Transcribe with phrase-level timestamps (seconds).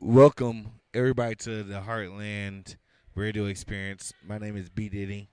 [0.00, 2.76] Welcome everybody to the Heartland
[3.16, 4.12] Radio Experience.
[4.24, 5.28] My name is B Diddy.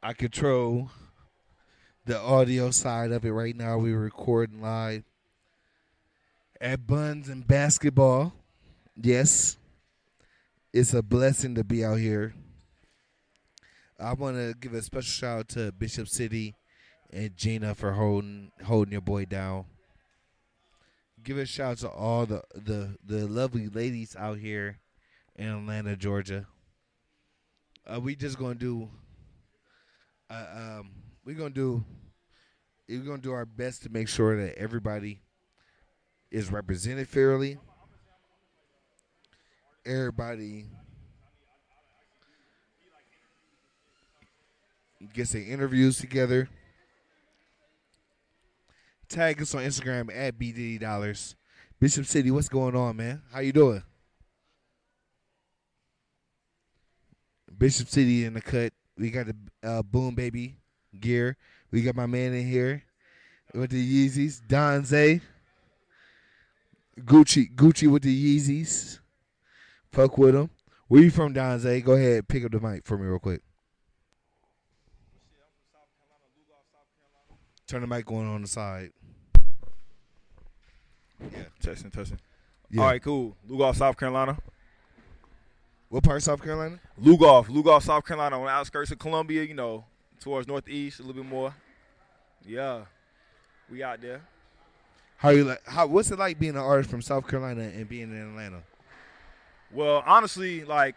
[0.00, 0.88] I control
[2.04, 3.78] the audio side of it right now.
[3.78, 5.02] We're recording live
[6.60, 8.34] at Buns and Basketball.
[8.94, 9.58] Yes,
[10.72, 12.34] it's a blessing to be out here.
[13.98, 16.54] I want to give a special shout out to Bishop City
[17.12, 19.64] and Gina for holding holding your boy down.
[21.26, 24.78] Give a shout out to all the the the lovely ladies out here
[25.34, 26.46] in Atlanta, Georgia.
[27.84, 28.88] Uh, we just gonna do.
[30.30, 30.90] Uh, um,
[31.24, 31.84] we're gonna do.
[32.88, 35.18] We're gonna do our best to make sure that everybody
[36.30, 37.58] is represented fairly.
[39.84, 40.66] Everybody
[45.12, 46.48] gets their interviews together.
[49.08, 51.36] Tag us on Instagram at BDD Dollars.
[51.78, 53.22] Bishop City, what's going on, man?
[53.32, 53.82] How you doing?
[57.56, 58.72] Bishop City in the cut.
[58.98, 60.56] We got the uh, Boom Baby
[60.98, 61.36] gear.
[61.70, 62.82] We got my man in here
[63.54, 64.40] with the Yeezys.
[64.46, 65.20] Don Zay.
[67.00, 68.98] Gucci, Gucci with the Yeezys.
[69.92, 70.50] Fuck with him.
[70.88, 71.80] Where you from, Don Zay?
[71.80, 73.42] Go ahead, pick up the mic for me real quick.
[77.66, 78.92] Turn the mic on on the side.
[81.20, 82.20] Yeah, testing, testing.
[82.70, 82.82] Yeah.
[82.82, 83.36] All right, cool.
[83.48, 84.38] Lugoff, South Carolina.
[85.88, 86.78] What part of South Carolina?
[87.00, 89.42] Lugoff, Lugoff, South Carolina, on the outskirts of Columbia.
[89.42, 89.84] You know,
[90.20, 91.54] towards northeast a little bit more.
[92.44, 92.82] Yeah,
[93.70, 94.22] we out there.
[95.16, 95.66] How you like?
[95.66, 98.62] How what's it like being an artist from South Carolina and being in Atlanta?
[99.72, 100.94] Well, honestly, like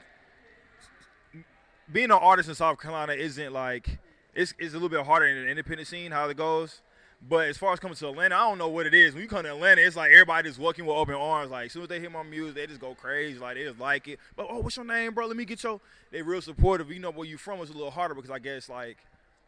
[1.92, 3.98] being an artist in South Carolina isn't like
[4.40, 6.82] it's, it's a little bit harder in the independent scene how it goes.
[7.22, 9.14] But as far as coming to Atlanta, I don't know what it is.
[9.14, 11.52] When you come to Atlanta, it's like everybody just walking with open arms.
[11.52, 13.38] Like as soon as they hear my music, they just go crazy.
[13.38, 14.20] Like they just like it.
[14.38, 15.28] But oh, what's your name, bro?
[15.28, 15.82] Let me get your.
[16.12, 16.90] They real supportive.
[16.90, 18.98] You know where you from is a little harder because I guess like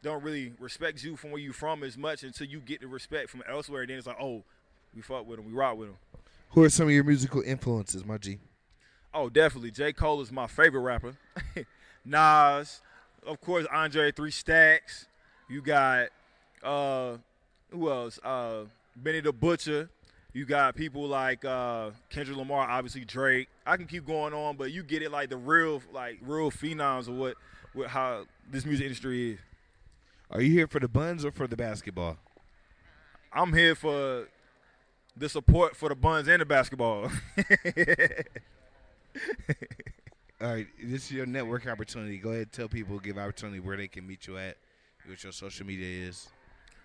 [0.04, 3.30] don't really respect you from where you from as much until you get the respect
[3.30, 3.88] from elsewhere.
[3.88, 4.44] Then it's like oh,
[4.94, 5.98] we fuck with them, we rock with them.
[6.50, 8.40] Who are some of your musical influences, my G?
[9.14, 9.72] Oh, definitely.
[9.72, 9.94] J.
[9.94, 11.16] Cole is my favorite rapper.
[12.06, 12.82] Nas,
[13.26, 15.08] of course, Andre Three Stacks.
[15.50, 16.10] You got
[16.64, 17.18] uh,
[17.72, 18.20] who else?
[18.24, 18.66] Uh,
[18.96, 19.90] Benny the Butcher.
[20.34, 23.50] You got people like uh, Kendrick Lamar, obviously Drake.
[23.66, 27.10] I can keep going on, but you get it like the real, like real phenoms
[27.10, 27.36] of what,
[27.74, 29.40] what how this music industry is.
[30.30, 32.18] Are you here for the buns or for the basketball?
[33.34, 34.28] I'm here for
[35.16, 37.12] the support for the Buns and the basketball.
[40.42, 42.18] All right, this is your network opportunity.
[42.18, 44.58] Go ahead, and tell people, give opportunity where they can meet you at,
[45.06, 46.30] what your social media is.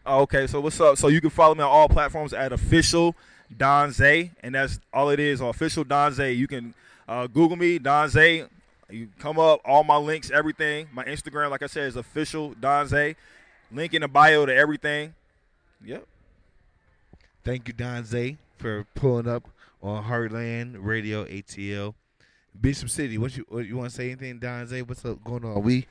[0.05, 0.99] Oh, okay, so what's up?
[0.99, 3.17] So you can follow me on all platforms at official
[3.57, 5.41] Don Zay, and that's all it is.
[5.41, 6.33] Official Don Zay.
[6.33, 6.75] You can
[7.09, 8.45] uh, Google me, Don Zay.
[8.91, 10.89] You come up, all my links, everything.
[10.93, 13.17] My Instagram, like I said, is official Don Zay.
[13.73, 15.15] Link in the bio to everything.
[15.83, 16.07] Yep.
[17.43, 19.49] Thank you, Don Zay, for pulling up
[19.83, 21.95] on Heartland Radio ATL.
[22.61, 24.83] Bishop City, what you what, you want to say anything, Don Zay?
[24.83, 25.63] What's up going on?
[25.63, 25.87] We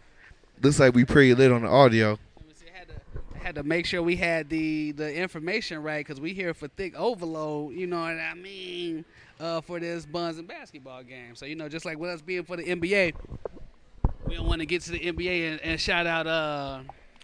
[0.62, 2.18] looks like we pretty lit on the audio.
[2.38, 5.82] Let me see, I had to, had to make sure we had the the information
[5.84, 7.74] right because we here for thick overload.
[7.74, 9.06] You know what I mean?
[9.40, 11.36] Uh, for this Buns and basketball game.
[11.36, 13.14] So you know, just like with us being for the NBA,
[14.28, 16.80] we don't want to get to the NBA and, and shout out uh,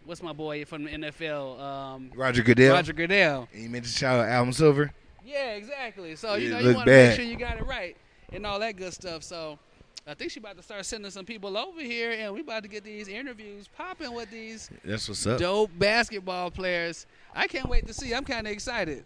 [0.06, 2.74] what's my boy from the NFL, um, Roger Goodell.
[2.76, 3.48] Roger Goodell.
[3.54, 4.92] And you meant to shout out Adam Silver.
[5.26, 6.16] Yeah, exactly.
[6.16, 7.96] So you Yeah, know, you want to make sure you got it right
[8.32, 9.24] and all that good stuff.
[9.24, 9.60] So.
[10.08, 12.70] I think she about to start sending some people over here, and we about to
[12.70, 15.38] get these interviews popping with these That's what's up.
[15.38, 17.06] dope basketball players.
[17.36, 18.12] I can't wait to see.
[18.12, 19.06] I'm kind of excited.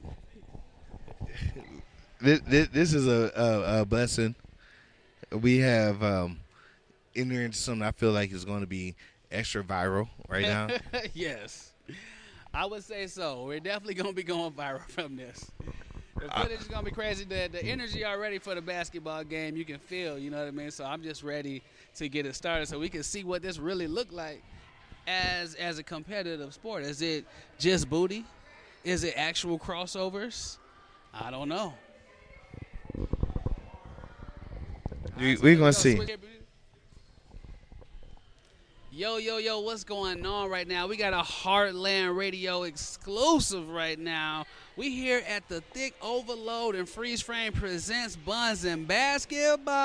[2.22, 4.36] This, this, this is a, a, a blessing.
[5.32, 6.40] We have um,
[7.14, 8.96] entered into something I feel like is going to be
[9.32, 10.70] extra viral right now.
[11.14, 11.72] yes,
[12.54, 13.44] I would say so.
[13.46, 15.52] We're definitely gonna be going viral from this.
[16.16, 17.26] The footage is gonna be crazy.
[17.26, 20.18] The, the energy already for the basketball game you can feel.
[20.18, 20.72] You know what I mean?
[20.72, 21.62] So I'm just ready
[21.96, 24.42] to get it started so we can see what this really look like
[25.08, 26.84] as as a competitive sport.
[26.84, 27.26] Is it
[27.60, 28.26] just booty?
[28.84, 30.58] Is it actual crossovers?
[31.14, 31.74] I don't know.
[35.18, 36.00] we, we're going to see.
[38.96, 40.88] Yo, yo, yo, what's going on right now?
[40.88, 44.46] We got a Heartland Radio exclusive right now.
[44.78, 49.76] We here at the Thick Overload and Freeze Frame presents Buns and Basketball.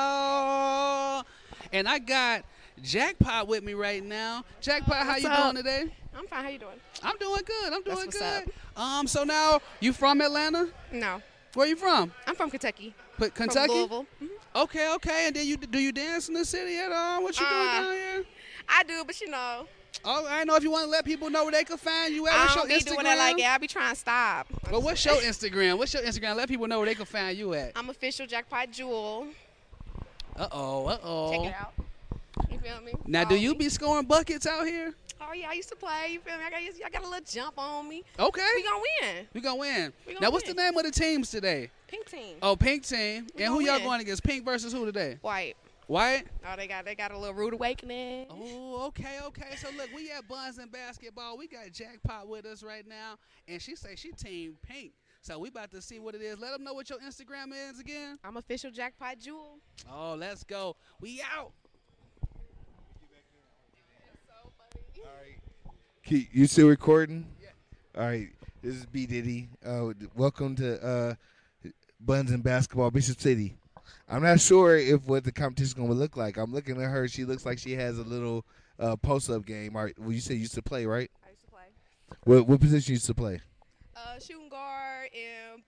[1.72, 2.44] And I got
[2.82, 4.44] Jackpot with me right now.
[4.60, 5.42] Jackpot, how What's you up?
[5.54, 5.92] doing today?
[6.16, 6.44] I'm fine.
[6.44, 6.78] How you doing?
[7.02, 7.64] I'm doing good.
[7.72, 8.52] I'm That's doing what's good.
[8.76, 10.68] Um, so now you from Atlanta?
[10.92, 11.20] No,
[11.54, 12.12] Where you from?
[12.28, 12.94] I'm from Kentucky.
[13.18, 13.72] But From Kentucky.
[13.72, 14.06] Louisville.
[14.22, 14.28] Mhm.
[14.54, 15.26] Okay, okay.
[15.26, 17.24] And then you do you dance in the city at all?
[17.24, 18.24] What you doing Uh, down here?
[18.70, 19.66] I do, but you know,
[20.04, 22.26] Oh, I know if you want to let people know where they can find you
[22.26, 22.32] at.
[22.32, 22.92] I What's don't your be Instagram?
[22.94, 23.54] doing that like that.
[23.54, 24.46] I be trying to stop.
[24.70, 25.78] Well, what's your Instagram?
[25.78, 26.36] What's your Instagram?
[26.36, 27.72] Let people know where they can find you at.
[27.76, 29.26] I'm official jackpot jewel.
[30.36, 31.32] Uh oh, uh oh.
[31.32, 31.72] Check it out.
[32.50, 32.92] You feel me?
[33.06, 33.58] Now, do you me.
[33.58, 34.94] be scoring buckets out here?
[35.20, 36.10] Oh yeah, I used to play.
[36.12, 36.44] You feel me?
[36.46, 38.02] I got, I got a little jump on me.
[38.18, 38.46] Okay.
[38.54, 39.26] We gonna win.
[39.34, 39.92] We gonna win.
[40.06, 41.70] We gonna now, what's the name of the teams today?
[41.88, 42.36] Pink team.
[42.42, 43.26] Oh, Pink team.
[43.36, 43.84] We and who y'all win.
[43.84, 44.24] going against?
[44.24, 45.18] Pink versus who today?
[45.20, 45.56] White.
[45.90, 46.28] White.
[46.46, 48.26] Oh, they got they got a little rude awakening.
[48.30, 49.56] Oh, okay, okay.
[49.56, 51.36] So look, we at Buns and Basketball.
[51.36, 53.16] We got Jackpot with us right now,
[53.48, 54.92] and she say she team Pink.
[55.20, 56.38] So we about to see what it is.
[56.38, 58.20] Let them know what your Instagram is again.
[58.22, 59.58] I'm official jackpot jewel.
[59.92, 60.76] Oh, let's go.
[61.00, 61.50] We out.
[66.04, 67.26] Keith, you still recording?
[67.98, 68.28] All right.
[68.62, 69.48] This is B Diddy.
[69.66, 71.14] Uh, welcome to uh,
[71.98, 73.56] Buns and Basketball, Bishop City.
[74.10, 76.36] I'm not sure if what the competition's going to look like.
[76.36, 77.06] I'm looking at her.
[77.06, 78.44] She looks like she has a little
[78.78, 79.76] uh, post-up game.
[79.76, 79.98] All right.
[79.98, 81.10] Well, you said you used to play, right?
[81.24, 81.62] I used to play.
[82.24, 83.40] What what position you used to play?
[83.96, 85.62] Uh, shooting guard and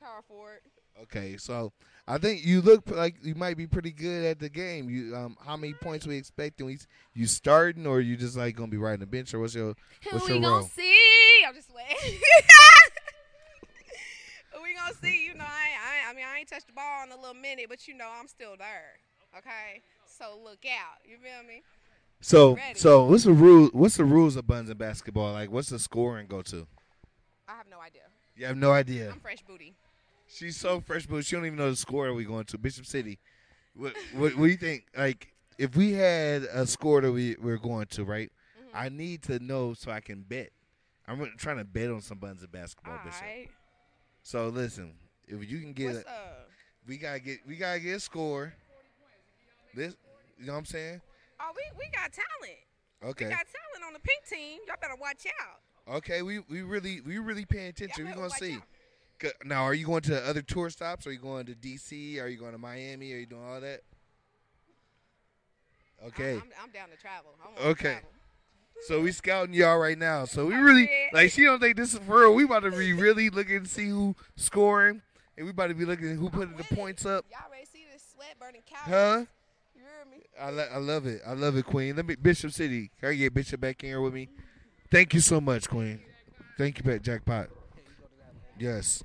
[0.00, 0.60] power forward.
[1.02, 1.72] Okay, so
[2.06, 4.88] I think you look like you might be pretty good at the game.
[4.88, 6.66] You um, how many points we expecting?
[6.66, 6.78] We
[7.14, 9.74] you starting or you just like gonna be riding the bench or what's your
[10.10, 10.62] what's we your gonna role?
[10.62, 10.96] see.
[11.46, 11.90] I'm just playing.
[14.62, 15.26] we gonna see.
[15.26, 15.63] You know, I,
[16.08, 18.28] I mean I ain't touched the ball in a little minute, but you know I'm
[18.28, 18.98] still there.
[19.36, 20.98] Okay, so look out.
[21.04, 21.62] You feel me?
[22.20, 23.68] So so what's the rule?
[23.72, 25.32] What's the rules of buns and basketball?
[25.32, 26.66] Like what's the scoring go to?
[27.48, 28.02] I have no idea.
[28.36, 29.10] You have no idea.
[29.10, 29.74] I'm fresh booty.
[30.26, 31.22] She's so fresh, booty.
[31.22, 33.18] she don't even know the score we going to Bishop City.
[33.74, 34.86] What what, what do you think?
[34.96, 38.32] Like if we had a score that we we're going to, right?
[38.58, 38.76] Mm-hmm.
[38.76, 40.50] I need to know so I can bet.
[41.06, 43.22] I'm trying to bet on some buns and basketball, All Bishop.
[43.22, 43.50] right.
[44.22, 44.94] So listen,
[45.28, 46.50] if you can get What's a, up?
[46.86, 48.54] we gotta get we gotta get a score.
[49.74, 49.96] This
[50.38, 51.00] you know what I'm saying?
[51.40, 52.58] Oh, we we got talent.
[53.04, 53.26] Okay.
[53.26, 54.60] We got talent on the pink team.
[54.66, 55.96] Y'all better watch out.
[55.96, 58.06] Okay, we, we really we really paying attention.
[58.06, 58.54] We're gonna see.
[58.54, 58.62] out.
[59.44, 61.06] Now, are you going to other tour stops?
[61.06, 62.20] Are you going to DC?
[62.20, 63.12] Are you going to Miami?
[63.12, 63.80] Are you doing all that?
[66.06, 66.34] Okay.
[66.34, 67.30] I'm, I'm, down to travel.
[67.64, 67.92] Okay.
[67.92, 68.08] travel.
[68.86, 70.26] So we scouting y'all right now.
[70.26, 72.34] So we really like she don't think this is for real.
[72.34, 75.00] We about to be really looking to see who scoring,
[75.36, 76.76] and we about to be looking at who putting the winning.
[76.76, 77.24] points up.
[77.30, 78.78] Y'all ready to see this sweat burning cow?
[78.84, 79.24] Huh?
[79.74, 80.24] You hear me?
[80.40, 81.22] I, lo- I love it.
[81.26, 81.96] I love it, Queen.
[81.96, 82.90] Let me Bishop City.
[83.00, 84.28] Can I get Bishop back in here with me?
[84.90, 86.00] Thank you so much, Queen.
[86.58, 87.48] Thank you, Pat Jackpot.
[88.58, 89.02] Yes.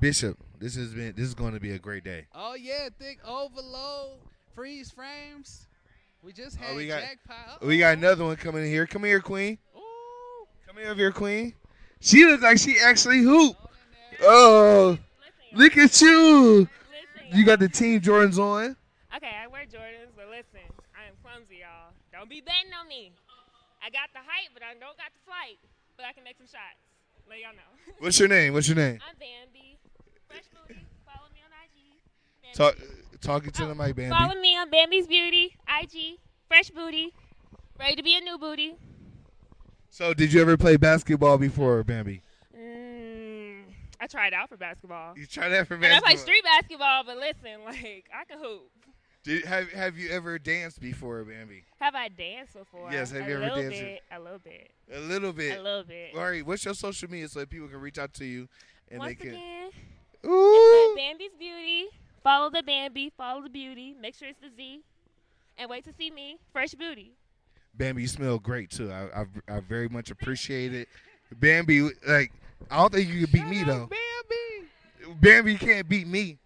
[0.00, 2.26] Bishop, this has been this is going to be a great day.
[2.34, 4.18] Oh yeah, thick overload,
[4.54, 5.66] freeze frames.
[6.22, 7.64] We just Oh, had we got- jackpot.
[7.66, 8.86] We got another one coming in here.
[8.86, 9.58] Come here, Queen.
[9.76, 10.46] Ooh.
[10.66, 11.54] Come here, here, Queen.
[12.00, 13.56] She looks like she actually hoop.
[13.60, 13.67] Oh,
[14.22, 14.98] Oh,
[15.52, 16.68] look at you.
[17.32, 18.76] You got the Team Jordans on.
[19.14, 20.66] Okay, I wear Jordans, but listen,
[20.96, 21.92] I am clumsy, y'all.
[22.12, 23.12] Don't be betting on me.
[23.82, 25.58] I got the height, but I don't got the flight.
[25.96, 26.80] But I can make some shots.
[27.28, 27.94] Let y'all know.
[27.98, 28.54] What's your name?
[28.54, 28.98] What's your name?
[29.06, 29.78] I'm Bambi.
[30.26, 30.80] Fresh booty.
[31.04, 32.00] Follow me on IG.
[32.42, 32.56] Bambi.
[32.56, 32.76] Talk,
[33.20, 34.10] talking to the mic, Bambi.
[34.10, 36.18] Follow me on Bembez Beauty IG.
[36.48, 37.12] Fresh booty.
[37.78, 38.76] Ready to be a new booty.
[39.90, 42.22] So, did you ever play basketball before, Bambi?
[44.10, 45.14] Tried out for basketball.
[45.16, 46.10] You tried that for And I basketball.
[46.10, 48.70] play street basketball, but listen, like I can hoop.
[49.24, 51.64] Did, have Have you ever danced before, Bambi?
[51.80, 52.90] Have I danced before?
[52.90, 53.80] Yes, have a you ever danced?
[53.80, 54.70] Bit, a little bit.
[54.94, 55.58] A little bit.
[55.58, 56.14] A little bit.
[56.14, 56.46] All right.
[56.46, 58.48] What's your social media so that people can reach out to you
[58.90, 59.28] and Once they can?
[59.34, 59.70] again,
[60.24, 60.94] Ooh.
[60.96, 61.86] it's Bembez Beauty.
[62.22, 63.12] Follow the Bambi.
[63.16, 63.94] Follow the beauty.
[64.00, 64.80] Make sure it's the Z.
[65.58, 66.38] And wait to see me.
[66.52, 67.12] Fresh Booty.
[67.74, 68.90] Bambi, you smell great too.
[68.90, 70.88] I, I, I very much appreciate it.
[71.32, 72.32] Bambi, like
[72.70, 73.86] I don't think you could beat me though.
[73.86, 73.96] Bambi.
[75.20, 76.38] Bambi can't beat me.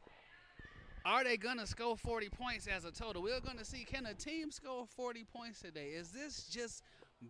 [1.05, 3.23] Are they gonna score 40 points as a total?
[3.23, 3.85] We're gonna see.
[3.85, 5.89] Can a team score 40 points today?
[5.89, 6.83] Is this just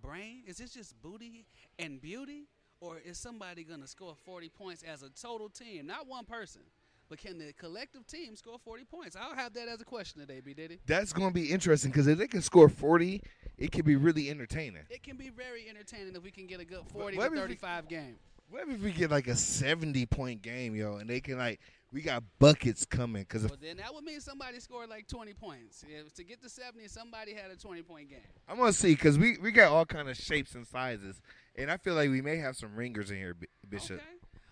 [0.03, 0.43] brain?
[0.47, 1.47] Is this just booty
[1.79, 2.49] and beauty,
[2.81, 5.87] or is somebody gonna score 40 points as a total team?
[5.87, 6.61] Not one person,
[7.09, 9.17] but can the collective team score 40 points?
[9.17, 10.79] I'll have that as a question today, B Diddy.
[10.87, 13.23] That's going to be interesting because if they can score forty,
[13.57, 14.83] it can be really entertaining.
[14.91, 17.33] It can be very entertaining if we can get a good 40 what to if
[17.33, 18.17] we- 35 game.
[18.53, 21.59] What if we get like a seventy point game, yo, and they can like
[21.91, 25.87] we got buckets coming because Well, then that would mean somebody scored like 20 points.
[25.89, 28.19] If to get to 70, somebody had a 20 point game.
[28.47, 31.23] I'm gonna see because we we got all kind of shapes and sizes,
[31.57, 33.35] and I feel like we may have some ringers in here,
[33.67, 33.97] Bishop.
[33.97, 34.05] Okay.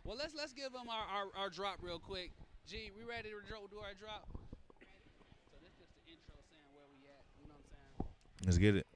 [0.03, 2.33] Well, let's let's give them our, our, our drop real quick.
[2.67, 3.37] G, we ready to
[3.71, 4.31] do our drop?
[4.33, 7.27] So this just the intro saying where we at.
[7.39, 8.47] You know what I'm saying?
[8.47, 8.87] Let's get it.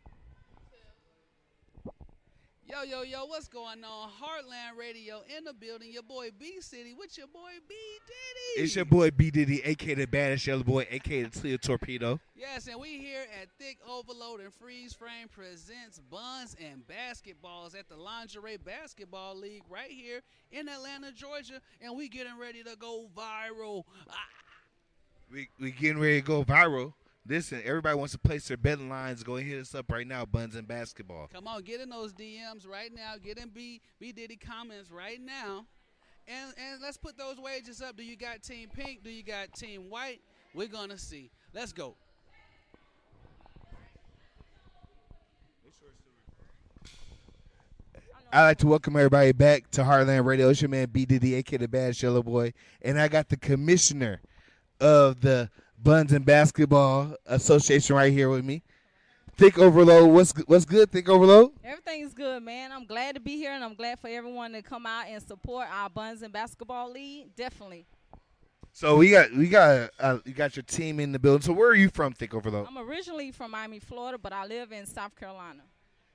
[2.66, 4.09] Yo, yo, yo, what's going on?
[4.09, 5.92] Heartland Radio in the building.
[5.92, 7.75] Your boy B City with your boy B
[8.06, 8.64] Diddy.
[8.64, 12.21] It's your boy B Diddy, aka the baddest yellow boy, aka the Clear Torpedo.
[12.35, 17.90] Yes, and we here at Thick Overload and Freeze Frame presents Buns and Basketballs at
[17.90, 23.09] the Lingerie Basketball League right here in Atlanta, Georgia, and we getting ready to go
[23.14, 23.85] viral.
[24.09, 24.14] Ah,
[25.30, 26.94] We we getting ready to go viral.
[27.26, 29.23] Listen, everybody wants to place their betting lines.
[29.23, 31.31] Go and hit us up right now, Buns and Basketball.
[31.33, 33.14] Come on, get in those DMs right now.
[33.23, 35.64] Get in B B Diddy comments right now.
[36.28, 37.97] And and let's put those wages up.
[37.97, 39.02] Do you got team pink?
[39.02, 40.21] Do you got team white?
[40.54, 41.31] We're gonna see.
[41.54, 41.97] Let's go.
[48.31, 50.50] I'd like to welcome everybody back to Heartland Radio.
[50.50, 52.52] It's your man B Diddy, aka the baddest yellow boy,
[52.83, 54.21] and I got the commissioner
[54.81, 55.49] of the
[55.83, 58.62] Buns and Basketball Association right here with me.
[59.37, 60.90] Thick Overload, what's what's good?
[60.93, 61.52] Thick Overload.
[61.64, 62.71] Everything's good, man.
[62.71, 65.66] I'm glad to be here, and I'm glad for everyone to come out and support
[65.73, 67.35] our Buns and Basketball League.
[67.35, 67.87] Definitely.
[68.73, 71.43] So we got we got uh, you got your team in the building.
[71.43, 72.66] So where are you from, Thick Overload?
[72.69, 75.62] I'm originally from Miami, Florida, but I live in South Carolina.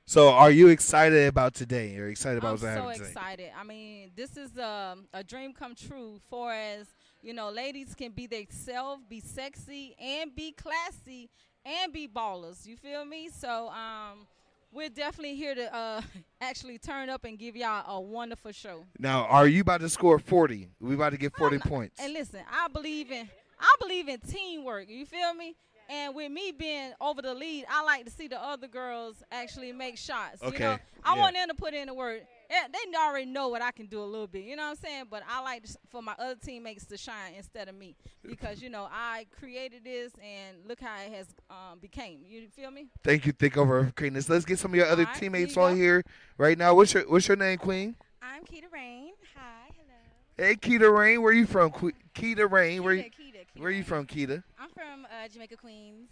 [0.06, 1.96] So are you excited about today?
[1.98, 3.10] Are you excited about I'm what's so happening today?
[3.10, 3.52] excited.
[3.58, 6.88] I mean, this is um, a dream come true for as,
[7.22, 11.30] you know, ladies can be themselves, be sexy, and be classy,
[11.66, 12.66] and be ballers.
[12.66, 13.30] You feel me?
[13.30, 14.28] So um,
[14.72, 16.02] we're definitely here to uh,
[16.42, 18.86] actually turn up and give y'all a wonderful show.
[18.98, 20.70] Now, are you about to score forty?
[20.80, 22.00] We about to get forty I'm points.
[22.02, 24.90] And listen, I believe in I believe in teamwork.
[24.90, 25.56] You feel me?
[25.92, 29.72] And with me being over the lead, I like to see the other girls actually
[29.72, 30.40] make shots.
[30.44, 31.20] You Okay, know, I yeah.
[31.22, 32.22] want them to put in the work.
[32.50, 34.44] Yeah, They already know what I can do a little bit.
[34.44, 35.04] You know what I'm saying?
[35.10, 37.96] But I like for my other teammates to shine instead of me
[38.28, 42.22] because you know I created this and look how it has um, became.
[42.28, 42.88] You feel me?
[43.04, 44.24] Thank you, Think Over for creating.
[44.28, 46.04] Let's get some of your other All right, teammates here you on here
[46.38, 46.74] right now.
[46.74, 47.96] What's your What's your name, Queen?
[48.22, 49.12] I'm Kita Reign.
[49.36, 50.48] Hi, hello.
[50.50, 51.22] Hey, Kita Reign.
[51.22, 51.72] Where you from?
[51.72, 52.84] Que- Kita Reign.
[52.84, 53.84] Where you, Kita, Kita, Kita Where you Rain.
[53.86, 54.44] from, Kita?
[54.60, 56.10] I'm from uh, Jamaica, Queens.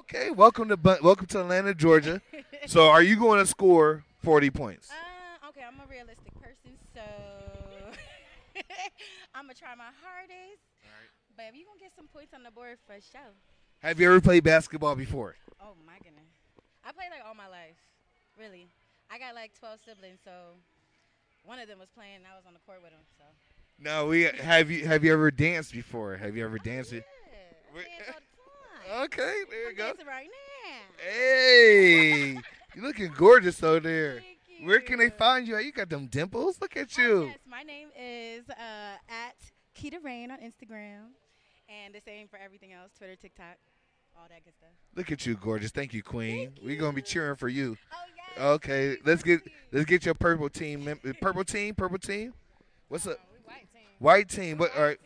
[0.00, 2.20] Okay, welcome to welcome to Atlanta, Georgia.
[2.66, 4.88] so, are you going to score forty points?
[4.90, 5.09] Uh, okay, I'm a
[5.90, 7.02] realistic person, so
[9.34, 10.62] I'm gonna try my hardest.
[11.36, 13.34] But if you gonna get some points on the board for sure.
[13.82, 15.34] Have you ever played basketball before?
[15.60, 16.30] Oh my goodness,
[16.84, 17.76] I played like all my life,
[18.38, 18.68] really.
[19.10, 20.54] I got like 12 siblings, so
[21.44, 23.02] one of them was playing, and I was on the court with him.
[23.18, 23.24] So.
[23.82, 24.86] No, we have you.
[24.86, 26.16] Have you ever danced before?
[26.16, 26.92] Have you ever oh, danced?
[26.92, 27.04] Yeah, it?
[27.74, 28.20] I dance all the.
[29.04, 29.86] Okay, there you I'm go.
[29.86, 31.04] dancing right now.
[31.04, 32.32] Hey,
[32.74, 34.22] you looking gorgeous over there.
[34.60, 35.56] Thank Where can they find you?
[35.58, 36.60] You got them dimples.
[36.60, 37.24] Look at Oh, you.
[37.26, 38.54] yes, my name is uh,
[39.08, 39.36] at
[39.76, 41.12] Kita Reign on Instagram,
[41.68, 43.56] and the same for everything else: Twitter, TikTok,
[44.16, 44.70] all that good stuff.
[44.94, 45.70] Look at you, gorgeous.
[45.70, 46.50] Thank you, Queen.
[46.54, 47.76] Thank We're gonna be cheering for you.
[47.92, 48.44] Oh yes.
[48.44, 49.40] Okay, let's get
[49.72, 50.84] let's get your purple team.
[50.84, 52.34] mem- Purple team, purple team.
[52.88, 53.18] What's up?
[53.98, 54.56] White team.
[54.56, 54.74] What?
[54.76, 54.98] All right.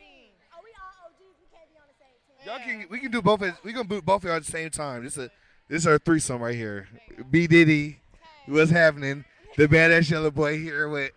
[0.53, 1.37] Oh, we all OGs.
[1.41, 2.15] We can't be on the same
[2.63, 2.79] team.
[2.79, 3.43] Y'all can we can do both.
[3.43, 5.03] At, we can boot both of y'all at the same time.
[5.05, 5.31] This is a
[5.69, 6.89] this is our threesome right here.
[7.31, 7.99] B Diddy,
[8.47, 9.25] what's happening?
[9.57, 11.13] The badass yellow boy here with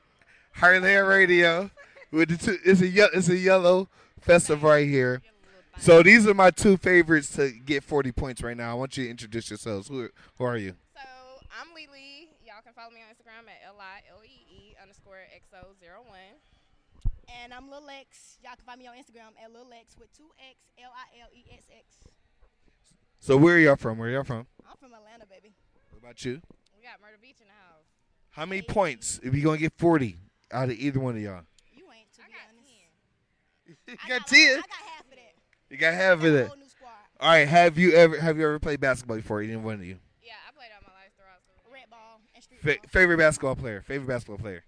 [0.57, 1.71] Heartland Radio.
[2.11, 3.89] With the two, it's a ye- it's a yellow
[4.21, 5.21] festive right here.
[5.79, 8.71] So these are my two favorites to get 40 points right now.
[8.71, 9.87] I want you to introduce yourselves.
[9.89, 10.75] Who who are you?
[10.93, 11.01] So
[11.59, 12.29] I'm Lily.
[12.45, 16.37] Y'all can follow me on Instagram at L I L E E underscore XO01.
[17.43, 18.37] And I'm Lil X.
[18.43, 21.27] Y'all can find me on Instagram at Lil X with two X L I L
[21.35, 21.85] E S X.
[23.19, 23.97] So where are y'all from?
[23.97, 24.47] Where are y'all from?
[24.65, 25.53] I'm from Atlanta, baby.
[25.91, 26.39] What about you?
[26.77, 27.76] We got Murder Beach in the house.
[28.37, 30.17] How many points if you gonna get 40
[30.51, 31.41] out of either one of y'all?
[31.73, 32.67] You ain't to I be got honest.
[33.67, 33.87] 10.
[33.87, 34.39] You I got like- 10.
[34.39, 35.33] I got half of that.
[35.71, 36.47] You got half of Got a it.
[36.47, 36.89] whole new squad.
[37.19, 37.47] All right.
[37.47, 39.41] Have you ever have you ever played basketball before?
[39.41, 39.97] Either one of you.
[40.21, 41.73] Yeah, I played all my life throughout school.
[41.73, 42.89] Red ball and street Fa- ball.
[42.89, 43.81] favorite basketball player.
[43.81, 44.63] Favorite basketball player.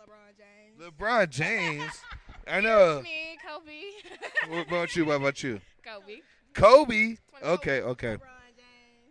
[0.00, 0.92] LeBron James.
[0.98, 1.92] LeBron James.
[2.48, 3.02] I know.
[3.02, 4.50] Me, Kobe.
[4.56, 5.04] What about you?
[5.04, 5.60] What about you?
[5.84, 6.20] Kobe.
[6.54, 7.16] Kobe.
[7.42, 7.82] Okay.
[7.82, 8.14] Okay.
[8.14, 8.20] LeBron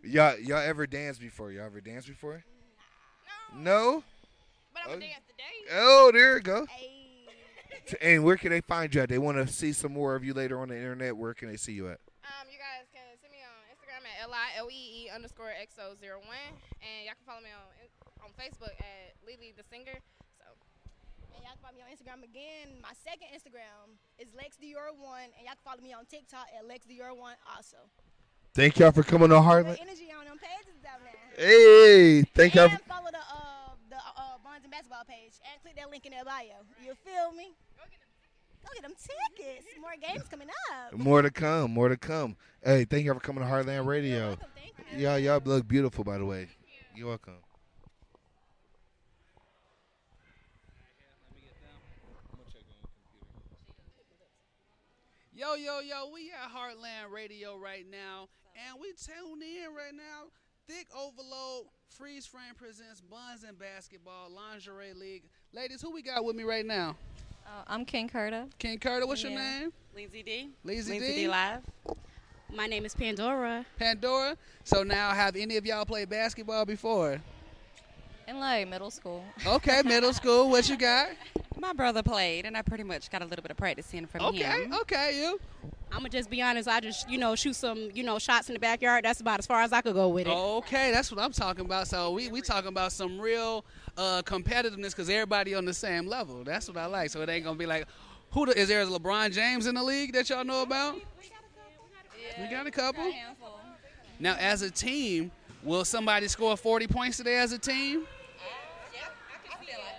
[0.02, 0.12] James.
[0.14, 1.52] Y'all y'all ever danced before?
[1.52, 2.44] Y'all ever danced before?
[3.54, 3.62] No.
[3.62, 4.04] No.
[4.72, 4.88] But I'm Oh.
[4.96, 5.76] going to dance today.
[5.76, 6.66] Oh, there you go.
[6.66, 6.98] Hey.
[8.00, 9.08] And where can they find you at?
[9.10, 11.16] They want to see some more of you later on the internet.
[11.16, 12.00] Where can they see you at?
[12.24, 15.50] Um, you guys can send me on Instagram at L I L E E underscore
[15.52, 16.22] XO01.
[16.80, 17.68] And y'all can follow me on
[18.24, 19.98] on Facebook at Lily the Singer.
[20.38, 20.46] So,
[21.34, 22.80] And y'all can follow me on Instagram again.
[22.80, 26.86] My second Instagram is Lex Dior1, and y'all can follow me on TikTok at Lex
[26.86, 27.90] Dior1 also.
[28.54, 29.78] Thank y'all for coming to Heartland.
[31.36, 32.68] Hey, thank y'all.
[32.86, 36.12] follow the uh, the uh, uh Buns and Basketball page and click that link in
[36.12, 36.44] their bio.
[36.84, 37.54] You feel me?
[38.62, 39.66] Go get them tickets.
[39.80, 40.98] More games coming up.
[40.98, 41.72] More to come.
[41.72, 42.36] More to come.
[42.62, 44.36] Hey, thank y'all for coming to Heartland Radio.
[44.96, 46.48] Y'all, y'all look beautiful, by the way.
[46.94, 47.34] You're welcome.
[55.34, 60.28] Yo, yo, yo, we at Heartland Radio right now, and we tune in right now.
[60.68, 65.24] Thick Overload, Freeze Frame presents Buns and Basketball Lingerie League.
[65.52, 66.96] Ladies, who we got with me right now?
[67.46, 68.48] Uh, I'm King Kurta.
[68.58, 69.72] King Curtis, what's your name?
[69.94, 70.50] Lindsay D.
[70.64, 71.14] Lazy Lindsay D?
[71.22, 71.60] D Live.
[72.54, 73.64] My name is Pandora.
[73.78, 74.36] Pandora.
[74.64, 77.20] So now, have any of y'all played basketball before?
[78.28, 79.24] In like middle school.
[79.46, 80.48] Okay, middle school.
[80.48, 81.08] What you got?
[81.58, 84.32] My brother played, and I pretty much got a little bit of practice in from
[84.32, 84.46] here.
[84.46, 84.74] Okay, him.
[84.74, 85.40] okay, you.
[85.92, 86.68] I'm gonna just be honest.
[86.68, 89.04] I just, you know, shoot some, you know, shots in the backyard.
[89.04, 90.32] That's about as far as I could go with it.
[90.32, 91.86] Okay, that's what I'm talking about.
[91.86, 93.64] So we we talking about some real
[93.98, 96.44] uh, competitiveness because everybody on the same level.
[96.44, 97.10] That's what I like.
[97.10, 97.86] So it ain't gonna be like,
[98.30, 100.96] who the, is there a LeBron James in the league that y'all know about?
[102.40, 103.12] We got a couple.
[104.18, 105.30] Now, as a team,
[105.62, 108.06] will somebody score 40 points today as a team?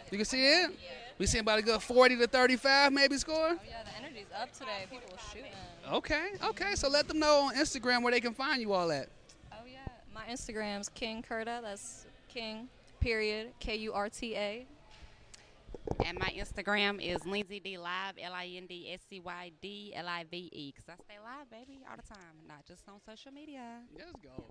[0.09, 0.71] You can see it.
[1.17, 3.35] We see about a good 40 to 35 maybe score.
[3.35, 4.85] Oh yeah, the energy's up today.
[4.89, 5.51] People are shooting.
[5.92, 6.75] Okay, okay.
[6.75, 9.10] So let them know on Instagram where they can find you all at.
[9.52, 9.80] Oh yeah.
[10.13, 11.62] My Instagram's King Kurta.
[11.62, 14.66] That's King period K U R T A.
[16.06, 19.92] And my Instagram is Lindsay D Live, L I N D S C Y D
[19.96, 22.96] L I V E, because I stay live, baby, all the time, not just on
[23.06, 23.80] social media.
[23.98, 24.46] Let's go.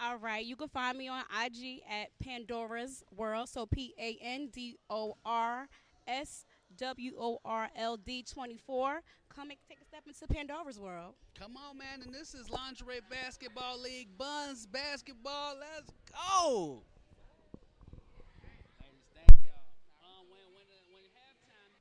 [0.00, 3.48] All right, you can find me on IG at Pandora's World.
[3.48, 5.68] So P A N D O R
[6.08, 6.44] S
[6.76, 9.00] W O R L D 24.
[9.34, 11.14] Come and take a step into Pandora's World.
[11.38, 12.02] Come on, man.
[12.04, 15.54] And this is Lingerie Basketball League, Buns Basketball.
[15.58, 16.82] Let's go.
[18.80, 19.64] Thank y'all.
[20.02, 21.72] Um, when, when, uh, when halftime,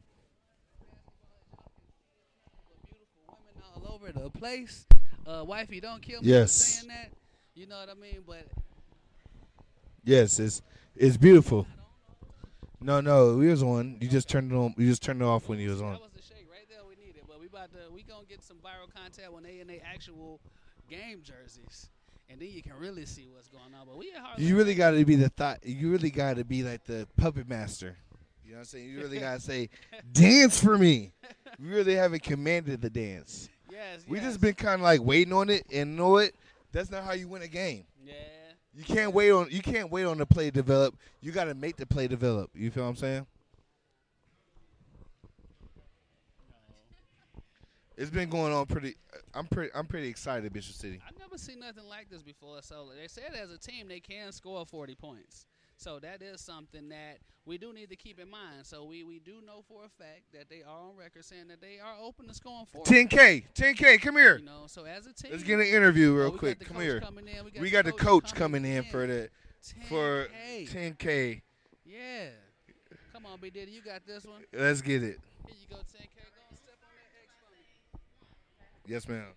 [2.69, 4.85] with beautiful women all over the place.
[5.25, 6.57] Uh, wifey, don't kill me Yes.
[6.57, 7.11] for saying that.
[7.55, 8.23] You know what I mean?
[8.27, 8.47] But
[10.03, 10.61] Yes, it's
[10.95, 11.65] it's beautiful.
[12.83, 13.97] No, no, we was on.
[14.01, 14.73] You just turned it on.
[14.77, 15.93] You just turned it off when you was on.
[15.93, 17.23] that was the shake right there we needed.
[17.27, 20.41] But we about to we gonna get some viral content when they in their actual
[20.89, 21.89] game jerseys,
[22.29, 23.87] and then you can really see what's going on.
[23.87, 25.59] But we You really got to be the thought.
[25.65, 27.97] You really got to be like the puppet master.
[28.45, 28.89] You know what I'm saying?
[28.89, 29.69] You really got to say,
[30.11, 31.13] "Dance for me."
[31.59, 33.47] We really haven't commanded the dance.
[33.71, 34.27] Yes, We yes.
[34.27, 36.35] just been kind of like waiting on it, and know it.
[36.73, 37.85] That's not how you win a game.
[38.05, 38.13] Yeah.
[38.75, 39.47] You can't wait on.
[39.51, 40.95] You can't wait on the play develop.
[41.21, 42.49] You got to make the play develop.
[42.55, 43.27] You feel what I'm saying?
[47.95, 48.95] It's been going on pretty.
[49.13, 49.71] Uh, I'm pretty.
[49.75, 50.99] I'm pretty excited, Bishop City.
[51.07, 52.61] I've never seen nothing like this before.
[52.63, 55.45] So they said as a team they can score 40 points.
[55.83, 58.63] So that is something that we do need to keep in mind.
[58.63, 61.59] So we, we do know for a fact that they are on record saying that
[61.59, 63.05] they are open to scoring 40.
[63.05, 64.37] 10K, 10K, come here.
[64.37, 66.65] You know, so as a team, Let's get an interview Oh, real we quick.
[66.65, 66.99] Come here.
[66.99, 67.61] in.
[67.61, 69.29] We the got the coach coach coming in for the
[69.89, 70.97] for 10K.
[70.97, 71.41] 10K.
[71.83, 72.27] Yeah.
[73.11, 74.41] Come on, B Diddy, you got this one.
[74.53, 75.19] Let's get it.
[75.45, 75.99] Here you go, 10K.
[75.99, 77.99] Go and step on that X for me.
[78.87, 79.33] Yes, ma'am.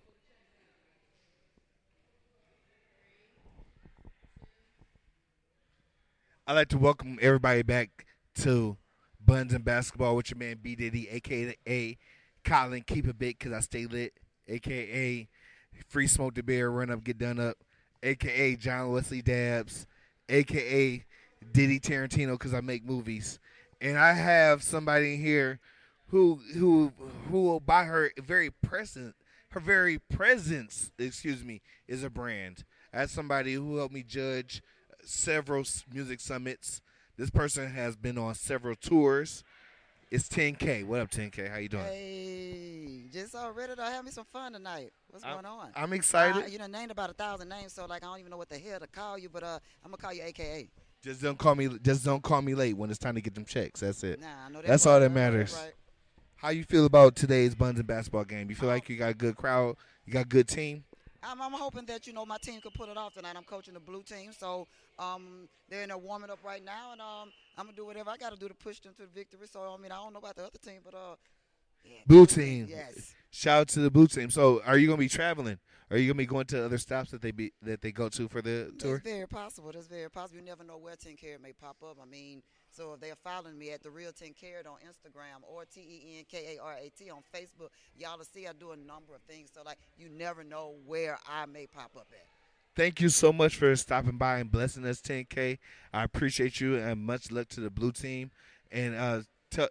[6.49, 8.05] I'd like to welcome everybody back
[8.35, 8.77] to
[9.19, 11.97] Buns and Basketball with your man B Diddy, aka
[12.45, 12.83] Colin.
[12.87, 14.13] Keep It Big because I stay lit,
[14.47, 15.27] aka
[15.89, 17.57] Free Smoke the Bear, Run Up Get Done Up,
[18.01, 19.87] aka John Wesley Dabs,
[20.29, 21.03] aka
[21.51, 23.39] Diddy Tarantino because I make movies,
[23.81, 25.59] and I have somebody in here
[26.11, 26.93] who who
[27.29, 29.15] who will by her very present
[29.49, 32.63] her very presence excuse me is a brand.
[32.93, 34.61] As somebody who helped me judge
[35.03, 36.81] several music summits.
[37.17, 39.43] This person has been on several tours.
[40.09, 41.83] It's 10k what up 10k how you doing?
[41.83, 44.93] Hey, just all ready to have me some fun tonight.
[45.09, 45.71] What's I'm- going on?
[45.75, 46.43] I'm excited.
[46.43, 48.47] Uh, you know, named about a thousand names, so like I don't even know what
[48.47, 50.69] the hell to call you, but uh, I'm gonna call you AKA.
[51.03, 53.43] just don't call me just don't call me late when it's time to get them
[53.43, 53.81] checks.
[53.81, 54.21] That's it.
[54.21, 55.73] Nah, I know that that's all that matters right.
[56.37, 58.49] how you feel about today's buns and basketball game?
[58.49, 59.75] You feel like you got a good crowd?
[60.05, 60.85] You got a good team?
[61.21, 63.35] I'm, I'm hoping that you know my team can pull it off tonight.
[63.35, 64.67] I'm coaching the blue team, so
[64.99, 68.17] um, they're in a warming up right now, and um, I'm gonna do whatever I
[68.17, 69.47] got to do to push them to the victory.
[69.51, 71.15] So I mean, I don't know about the other team, but uh,
[71.83, 72.67] yeah, Blue team.
[72.69, 73.13] Yes.
[73.29, 74.29] Shout out to the blue team.
[74.29, 75.59] So, are you gonna be traveling?
[75.91, 78.27] Are you gonna be going to other stops that they be that they go to
[78.27, 78.93] for the tour?
[78.93, 79.71] That's very possible.
[79.71, 80.39] That's very possible.
[80.39, 81.97] You never know where 10 Carat may pop up.
[82.01, 85.65] I mean, so if they're following me at the real 10 Carat on Instagram or
[85.65, 88.71] T E N K A R A T on Facebook, y'all will see I do
[88.71, 89.49] a number of things.
[89.53, 92.36] So like, you never know where I may pop up at.
[92.77, 95.57] Thank you so much for stopping by and blessing us 10K.
[95.91, 98.29] I appreciate you and much luck to the blue team.
[98.71, 99.69] And uh, tell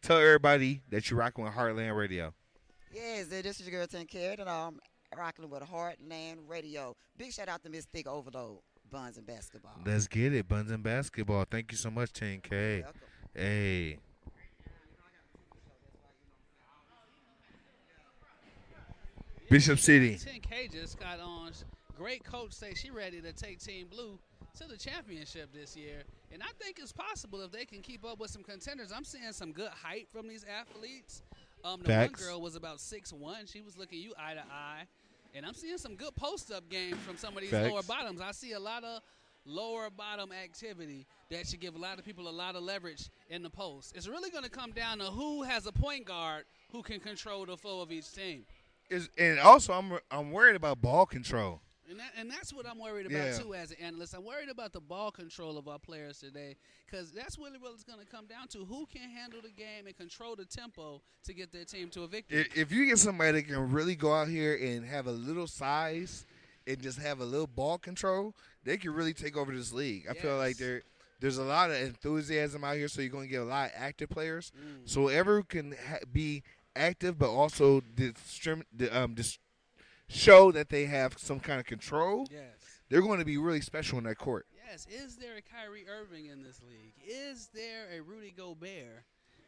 [0.00, 2.32] tell everybody that you're rocking with Heartland Radio.
[2.94, 4.78] Yes, this is your girl 10K, and um,
[5.18, 6.94] rocking with Heartland Radio.
[7.18, 8.58] Big shout out to Miss Thick Overload,
[8.92, 9.80] Buns and Basketball.
[9.84, 11.46] Let's get it, Buns and Basketball.
[11.50, 12.84] Thank you so much, 10K.
[12.84, 13.00] Welcome.
[13.34, 13.98] Hey.
[19.50, 20.14] Bishop City.
[20.14, 21.50] 10K just got on.
[21.96, 24.18] Great coach say she ready to take Team Blue
[24.58, 28.18] to the championship this year, and I think it's possible if they can keep up
[28.18, 28.92] with some contenders.
[28.94, 31.22] I'm seeing some good height from these athletes.
[31.64, 32.20] Um, the Facts.
[32.20, 33.46] one girl was about six one.
[33.46, 34.82] She was looking you eye to eye,
[35.34, 37.70] and I'm seeing some good post up games from some of these Facts.
[37.70, 38.20] lower bottoms.
[38.20, 39.00] I see a lot of
[39.46, 43.42] lower bottom activity that should give a lot of people a lot of leverage in
[43.42, 43.96] the post.
[43.96, 47.46] It's really going to come down to who has a point guard who can control
[47.46, 48.44] the flow of each team.
[48.90, 51.62] Is and also I'm I'm worried about ball control.
[52.06, 53.38] And, that, and that's what I'm worried about Yeah.
[53.38, 54.14] too as an analyst.
[54.14, 57.84] I'm worried about the ball control of our players today because that's really what it's
[57.84, 58.64] going to come down to.
[58.64, 62.06] Who can handle the game and control the tempo to get their team to a
[62.06, 62.40] victory?
[62.40, 65.46] If, if you get somebody that can really go out here and have a little
[65.46, 66.26] size
[66.66, 70.06] and just have a little ball control, they can really take over this league.
[70.10, 70.82] I feel like there
[71.20, 73.72] there's a lot of enthusiasm out here, so you're going to get a lot of
[73.76, 74.52] active players.
[74.54, 74.86] Mm.
[74.88, 76.42] So whoever can ha- be
[76.74, 78.12] active but also di-
[78.90, 79.38] um, dis-
[80.08, 82.80] show that they have some kind of control, Yes.
[82.88, 84.46] they're going to be really special in that court.
[84.70, 84.86] Yes.
[84.90, 86.92] Is there a Kyrie Irving in this league?
[87.06, 89.04] Is there a Rudy Gobert?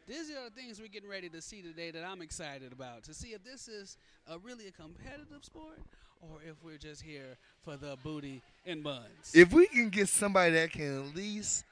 [0.07, 3.13] These are the things we're getting ready to see today that I'm excited about to
[3.13, 3.95] see if this is
[4.27, 5.79] a really a competitive sport
[6.21, 9.31] or if we're just here for the booty and buns.
[9.35, 11.63] If we can get somebody that can at least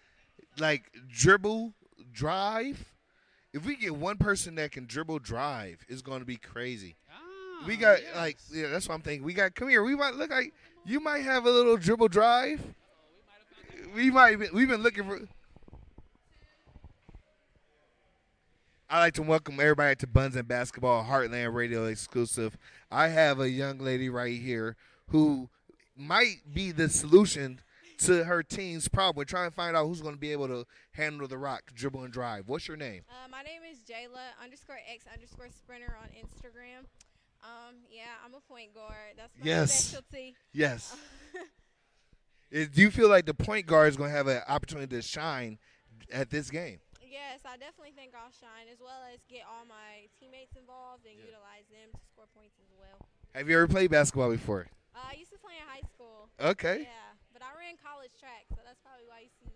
[0.59, 1.73] like dribble,
[2.13, 2.93] drive,
[3.53, 6.95] if we get one person that can dribble, drive, it's going to be crazy.
[7.65, 8.15] We got yes.
[8.15, 9.25] like yeah, that's what I'm thinking.
[9.25, 9.83] We got come here.
[9.83, 10.53] We might look like
[10.85, 12.61] you might have a little dribble drive.
[13.95, 15.19] We might be, we've been looking for.
[18.89, 22.57] I'd like to welcome everybody to Buns and Basketball Heartland Radio exclusive.
[22.89, 24.77] I have a young lady right here
[25.09, 25.49] who
[25.97, 27.59] might be the solution
[27.97, 29.17] to her team's problem.
[29.17, 32.03] We're trying to find out who's going to be able to handle the rock, dribble,
[32.03, 32.47] and drive.
[32.47, 33.01] What's your name?
[33.09, 36.85] Uh, my name is Jayla underscore X underscore Sprinter on Instagram.
[37.47, 39.15] Um, yeah, I'm a point guard.
[39.15, 39.71] That's my Yes.
[39.71, 40.35] specialty.
[40.51, 40.95] Yes.
[42.51, 45.01] Is- do you feel like the point guard is going to have an opportunity to
[45.01, 45.57] shine
[46.11, 46.79] at this game?
[47.07, 51.15] yes, I definitely think I'll shine as well as get all my teammates involved and
[51.15, 52.99] utilize them to score points as well.
[53.33, 54.67] Have you ever played basketball before?
[54.93, 56.27] Uh, I used to play in high school.
[56.39, 56.83] Okay.
[56.83, 59.47] Yeah, but I ran college track, so that's probably why you see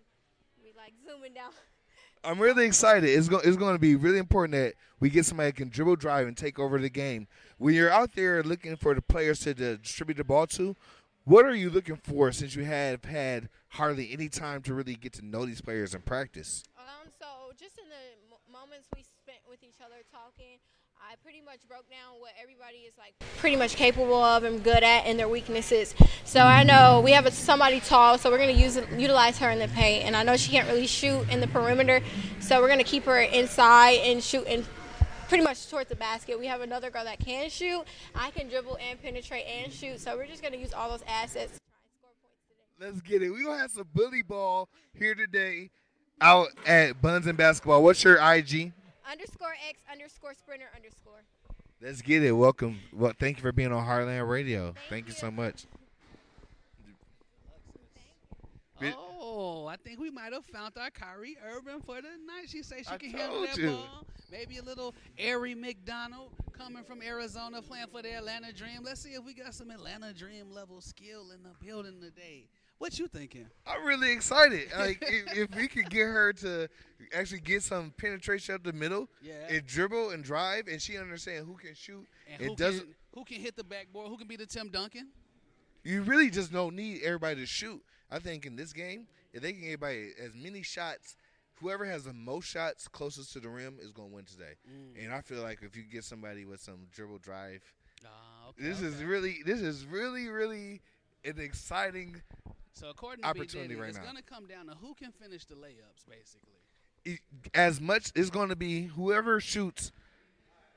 [0.64, 1.52] me like zooming down.
[2.24, 3.08] I'm really excited.
[3.08, 5.96] It's going it's going to be really important that we get somebody that can dribble,
[5.96, 7.26] drive, and take over the game.
[7.58, 10.76] When you're out there looking for the players to distribute the ball to,
[11.24, 15.12] what are you looking for since you have had hardly any time to really get
[15.14, 16.62] to know these players in practice?
[16.78, 17.26] Um, so
[17.58, 20.58] just in the moments we spent with each other talking,
[21.10, 24.82] I pretty much broke down what everybody is like pretty much capable of and good
[24.82, 25.94] at and their weaknesses.
[26.24, 29.68] So I know we have somebody tall, so we're gonna use utilize her in the
[29.68, 32.00] paint, and I know she can't really shoot in the perimeter,
[32.40, 34.64] so we're gonna keep her inside and shoot in
[35.28, 36.38] pretty much towards the basket.
[36.38, 37.82] We have another girl that can shoot.
[38.14, 41.58] I can dribble and penetrate and shoot, so we're just gonna use all those assets.
[42.80, 43.30] Let's get it.
[43.30, 45.70] We're going to have some bully ball here today
[46.20, 47.80] out at Buns and Basketball.
[47.80, 48.72] What's your IG?
[49.12, 51.22] Underscore X underscore Sprinter underscore.
[51.82, 52.32] Let's get it.
[52.32, 52.78] Welcome.
[52.94, 54.72] Well, thank you for being on Heartland Radio.
[54.88, 55.66] Thank, you so much.
[58.80, 62.48] Oh, I think we might have found our Kyrie Irving for the night.
[62.48, 63.72] She say she I can handle that you.
[63.72, 64.06] ball.
[64.30, 68.80] Maybe a little Aari McDonald coming from Arizona playing for the Atlanta Dream.
[68.82, 72.48] Let's see if we got some Atlanta Dream level skill in the building today.
[72.82, 73.46] What you thinking?
[73.64, 74.68] I'm really excited.
[74.76, 76.66] Like if, if we could get her to
[77.16, 79.34] actually get some penetration up the middle Yeah.
[79.48, 82.04] and dribble and drive, and she understand who can shoot.
[82.28, 82.80] And who doesn't.
[82.80, 84.08] can who can hit the backboard?
[84.08, 85.10] Who can be the Tim Duncan?
[85.84, 87.80] You really just don't need everybody to shoot.
[88.10, 91.14] I think in this game, if they can get everybody as many shots,
[91.60, 94.54] whoever has the most shots closest to the rim is going to win today.
[94.68, 95.04] Mm.
[95.04, 97.62] And I feel like if you get somebody with some dribble drive,
[98.04, 100.82] Ah, okay, this is really, this is really, really
[101.24, 102.20] an exciting
[102.72, 104.04] So according to opportunity Diddy, right it's now.
[104.04, 106.48] gonna come down to who can finish the layups, basically.
[107.04, 107.20] it-
[107.54, 109.92] as much it's going to be whoever shoots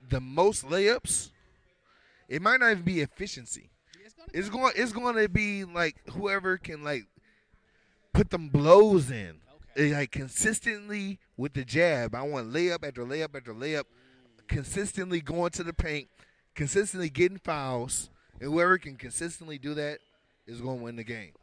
[0.09, 1.29] the most layups.
[2.27, 3.69] It might not even be efficiency.
[4.33, 4.73] It's going.
[4.75, 7.05] It's going to be like whoever can like
[8.13, 9.39] put them blows in,
[9.77, 12.15] Eh, like consistently with the jab.
[12.15, 13.83] I want layup after layup after layup,
[14.47, 16.09] consistently going to the paint,
[16.55, 18.09] consistently getting fouls,
[18.41, 19.99] and whoever can consistently do that
[20.47, 21.33] is going to win the game.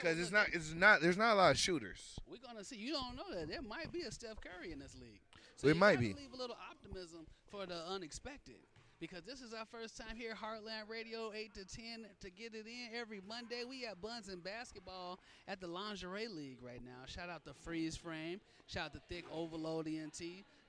[0.00, 0.46] Because it's not.
[0.52, 1.00] It's not.
[1.00, 2.18] There's not a lot of shooters.
[2.28, 2.76] We're gonna see.
[2.76, 5.20] You don't know that there might be a Steph Curry in this league.
[5.56, 6.14] So it might be.
[6.14, 8.56] Leave a little optimism for the unexpected.
[9.00, 12.66] Because this is our first time here, Heartland Radio, 8 to 10, to get it
[12.66, 13.62] in every Monday.
[13.62, 17.06] We have Buns and Basketball at the Lingerie League right now.
[17.06, 18.40] Shout out to Freeze Frame.
[18.66, 20.20] Shout out to Thick Overload ENT.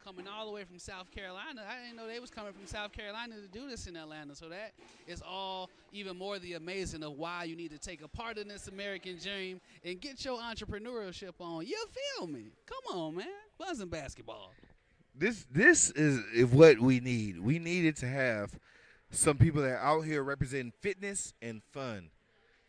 [0.09, 1.61] Coming all the way from South Carolina.
[1.69, 4.33] I didn't know they was coming from South Carolina to do this in Atlanta.
[4.33, 4.73] So that
[5.07, 8.47] is all even more the amazing of why you need to take a part in
[8.47, 11.67] this American dream and get your entrepreneurship on.
[11.67, 11.77] You
[12.17, 12.45] feel me?
[12.65, 13.27] Come on, man.
[13.59, 14.51] Buzzing basketball.
[15.13, 17.39] This this is what we need.
[17.39, 18.57] We needed to have
[19.11, 22.09] some people that are out here representing fitness and fun.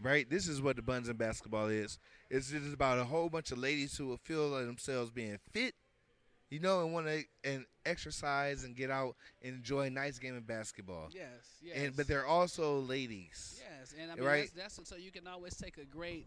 [0.03, 0.29] Right?
[0.29, 1.99] This is what the Buns and basketball is.
[2.29, 5.75] It's just about a whole bunch of ladies who will feel like themselves being fit,
[6.51, 10.37] you know, and want to and exercise and get out and enjoy a nice game
[10.37, 11.09] of basketball.
[11.13, 11.29] Yes,
[11.63, 11.77] yes.
[11.77, 13.61] And but they're also ladies.
[13.61, 14.51] Yes, and I mean Right.
[14.55, 16.27] that's, that's so you can always take a great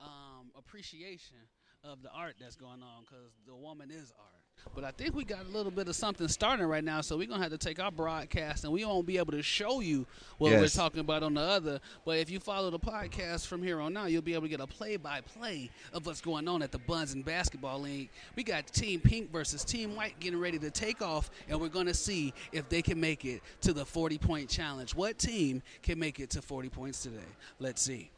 [0.00, 1.36] um, appreciation
[1.82, 4.43] of the art that's going on because the woman is art.
[4.74, 7.28] But I think we got a little bit of something starting right now, so we're
[7.28, 10.04] gonna have to take our broadcast and we won't be able to show you
[10.38, 11.80] what we're talking about on the other.
[12.04, 14.60] But if you follow the podcast from here on out, you'll be able to get
[14.60, 18.10] a play-by-play of what's going on at the Buns and Basketball League.
[18.34, 21.94] We got Team Pink versus Team White getting ready to take off, and we're gonna
[21.94, 24.94] see if they can make it to the 40-point challenge.
[24.94, 27.18] What team can make it to 40 points today?
[27.60, 28.10] Let's see.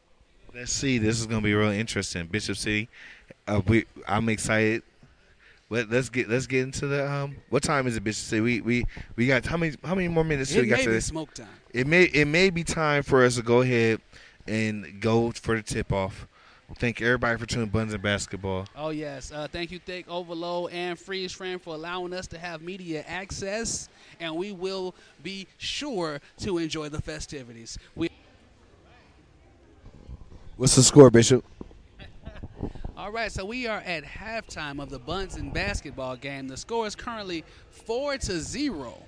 [0.54, 0.96] Let's see.
[0.96, 2.26] This is gonna be real interesting.
[2.26, 2.88] Bishop City.
[3.46, 4.82] Uh, we I'm excited.
[5.68, 7.36] Let, let's get let's get into the um.
[7.50, 8.40] What time is it, Bishop City?
[8.40, 8.84] We we
[9.16, 10.52] we got how many how many more minutes?
[10.52, 11.06] do It we got may to be this?
[11.06, 11.48] smoke time.
[11.72, 14.00] It may it may be time for us to go ahead
[14.46, 16.28] and go for the tip off.
[16.78, 18.66] Thank everybody for tuning Buns and Basketball.
[18.76, 22.60] Oh yes, uh, thank you, Thick Overload and Freeze Frame for allowing us to have
[22.62, 23.88] media access,
[24.20, 27.78] and we will be sure to enjoy the festivities.
[27.94, 28.08] We
[30.56, 31.44] What's the score, Bishop?
[32.96, 36.48] All right, so we are at halftime of the Buns and basketball game.
[36.48, 39.02] The score is currently four to zero.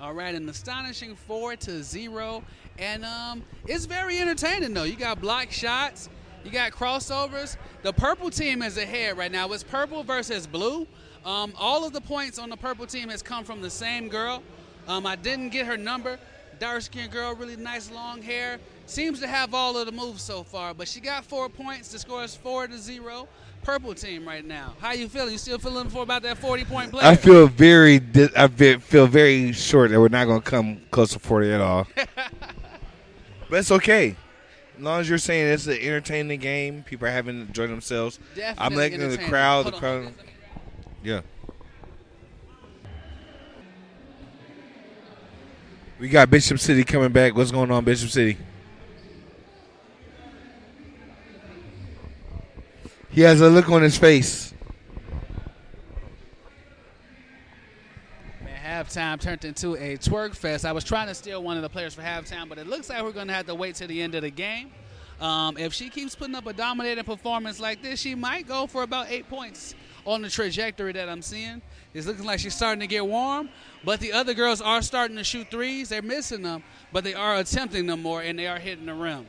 [0.00, 2.42] All right, an astonishing four to zero,
[2.78, 4.84] and um, it's very entertaining though.
[4.84, 6.08] You got block shots,
[6.44, 7.56] you got crossovers.
[7.82, 9.50] The purple team is ahead right now.
[9.52, 10.86] It's purple versus blue.
[11.24, 14.42] Um, all of the points on the purple team has come from the same girl.
[14.86, 16.18] Um, I didn't get her number.
[16.58, 18.58] Dark skinned girl, really nice long hair.
[18.86, 21.92] Seems to have all of the moves so far, but she got four points.
[21.92, 23.28] The score is four to zero.
[23.62, 24.74] Purple team right now.
[24.80, 25.32] How you feeling?
[25.32, 27.04] You still feeling for about that forty point play?
[27.04, 28.00] I feel very
[28.36, 31.86] I feel very short that we're not going to come close to 40 at all.
[33.50, 34.16] but it's okay.
[34.76, 38.18] As long as you're saying it's an entertaining game, people are having enjoyed themselves.
[38.36, 40.06] Definitely I'm Definitely letting the crowd, the Hold on, crowd.
[40.06, 40.14] on.
[41.02, 41.20] Yeah.
[45.98, 47.34] We got Bishop City coming back.
[47.34, 48.38] What's going on, Bishop City?
[53.10, 54.54] He has a look on his face.
[58.64, 60.64] Halftime turned into a twerk fest.
[60.64, 63.02] I was trying to steal one of the players for halftime, but it looks like
[63.02, 64.70] we're going to have to wait till the end of the game.
[65.20, 68.82] Um, if she keeps putting up a dominating performance like this, she might go for
[68.82, 69.74] about eight points
[70.06, 71.60] on the trajectory that I'm seeing.
[71.92, 73.48] It's looking like she's starting to get warm,
[73.84, 75.88] but the other girls are starting to shoot threes.
[75.88, 79.26] They're missing them, but they are attempting them more, and they are hitting the rim.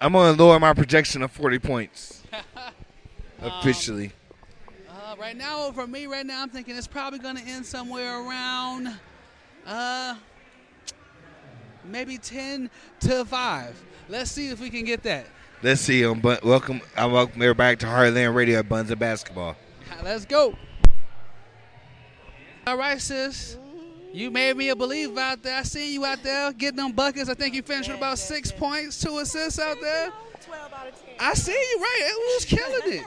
[0.00, 2.22] I'm going to lower my projection of 40 points.
[3.42, 4.12] Officially.
[4.88, 8.20] Uh, right now, for me, right now, I'm thinking it's probably going to end somewhere
[8.20, 8.96] around,
[9.66, 10.14] uh,
[11.84, 13.84] maybe 10 to 5.
[14.08, 15.26] Let's see if we can get that.
[15.62, 16.04] Let's see.
[16.04, 16.80] Um, but welcome.
[16.96, 19.56] I welcome everybody to Heartland Radio at Buns of Basketball.
[20.02, 20.56] Let's go.
[22.66, 23.56] All right, sis.
[24.12, 25.58] You made me a believer out there.
[25.58, 27.30] I see you out there getting them buckets.
[27.30, 30.12] I think you finished with about six points, two assists out there.
[30.44, 31.14] 12 out of 10.
[31.18, 32.00] I see you right.
[32.10, 33.06] It was killing it.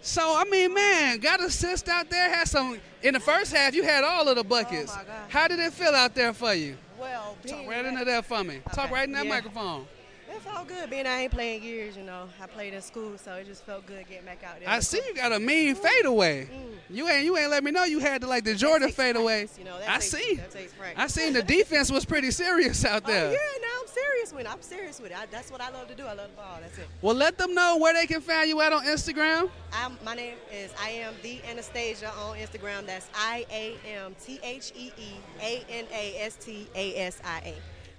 [0.00, 2.30] So I mean, man, got assist out there.
[2.30, 3.74] Had some in the first half.
[3.74, 4.94] You had all of the buckets.
[4.96, 5.04] Oh.
[5.28, 6.76] How did it feel out there for you?
[7.00, 8.60] Well, Talk right into that for me.
[8.72, 9.30] Talk right in that yeah.
[9.30, 9.86] microphone.
[10.30, 12.28] It felt good being I ain't playing years, you know.
[12.42, 14.68] I played in school, so it just felt good getting back out there.
[14.68, 16.44] I see you got a mean fadeaway.
[16.44, 16.50] Mm.
[16.90, 19.48] You ain't you ain't let me know you had the like the Jordan fadeaway.
[19.58, 20.36] You know, I takes- see.
[20.36, 20.72] Practice.
[20.96, 23.26] I seen the defense was pretty serious out there.
[23.26, 23.32] Oh, there.
[23.32, 24.52] yeah, now I'm serious with it.
[24.52, 25.18] I'm serious with it.
[25.18, 26.04] I, that's what I love to do.
[26.04, 26.58] I love the ball.
[26.60, 26.88] That's it.
[27.00, 29.50] Well, let them know where they can find you at on Instagram.
[29.72, 32.86] I'm, my name is I am the Anastasia on Instagram.
[32.86, 37.20] That's I A M T H E E A N A S T A S
[37.24, 37.54] I A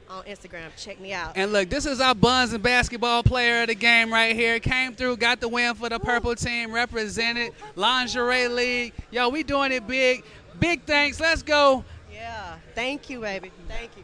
[0.09, 0.69] on Instagram.
[0.75, 1.33] Check me out.
[1.35, 4.59] And look, this is our Buns and basketball player of the game right here.
[4.59, 8.93] Came through, got the win for the purple team, represented Lingerie League.
[9.11, 10.23] Yo, we doing it big.
[10.59, 11.19] Big thanks.
[11.19, 11.83] Let's go.
[12.11, 12.57] Yeah.
[12.75, 13.51] Thank you, baby.
[13.67, 14.03] Thank you.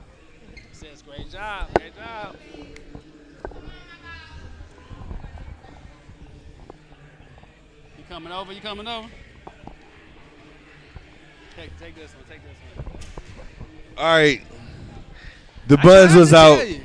[0.71, 1.73] Sis, great job.
[1.73, 2.35] Great job.
[7.97, 8.53] You coming over?
[8.53, 9.09] You coming over?
[11.55, 12.23] Take, take this one.
[12.29, 12.97] Take this one.
[13.97, 14.41] All right.
[15.67, 16.57] The I buzz was to out.
[16.57, 16.81] tell you.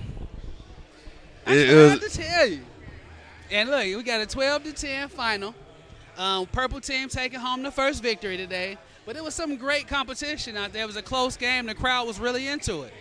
[1.46, 2.60] I It was- to tell you.
[3.50, 5.54] And look, we got a 12 to 10 final.
[6.16, 8.78] Um, purple team taking home the first victory today.
[9.06, 10.82] But it was some great competition out there.
[10.82, 11.66] It was a close game.
[11.66, 12.92] The crowd was really into it.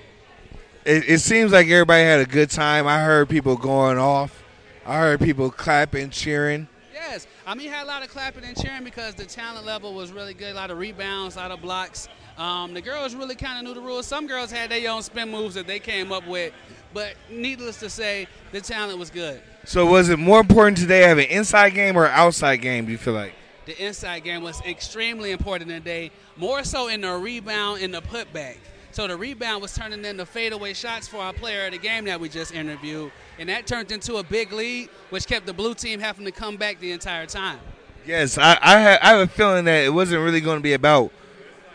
[0.85, 2.87] It, it seems like everybody had a good time.
[2.87, 4.43] I heard people going off.
[4.85, 6.67] I heard people clapping, cheering.
[6.93, 9.95] Yes, I mean, you had a lot of clapping and cheering because the talent level
[9.95, 10.51] was really good.
[10.51, 12.07] A lot of rebounds, a lot of blocks.
[12.37, 14.05] Um, the girls really kind of knew the rules.
[14.05, 16.53] Some girls had their own spin moves that they came up with,
[16.93, 19.41] but needless to say, the talent was good.
[19.65, 22.85] So was it more important today to have an inside game or outside game?
[22.85, 23.33] Do you feel like?
[23.65, 28.57] The inside game was extremely important today, more so in the rebound and the putback.
[28.91, 32.19] So the rebound was turning into fadeaway shots for our player of the game that
[32.19, 35.99] we just interviewed, and that turned into a big lead, which kept the blue team
[35.99, 37.59] having to come back the entire time.
[38.05, 40.73] Yes, I I, ha- I have a feeling that it wasn't really going to be
[40.73, 41.11] about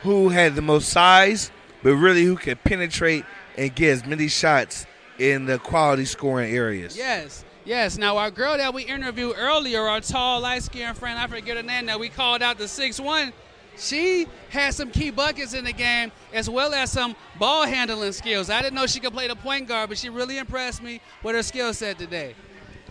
[0.03, 1.51] who had the most size,
[1.83, 3.25] but really who could penetrate
[3.57, 4.87] and get as many shots
[5.19, 6.97] in the quality scoring areas.
[6.97, 7.97] Yes, yes.
[7.97, 11.87] Now our girl that we interviewed earlier, our tall, light-skinned friend, I forget her name,
[11.87, 13.33] that we called out the six one.
[13.77, 18.51] She had some key buckets in the game, as well as some ball handling skills.
[18.51, 21.35] I didn't know she could play the point guard, but she really impressed me with
[21.35, 22.35] her skill set today.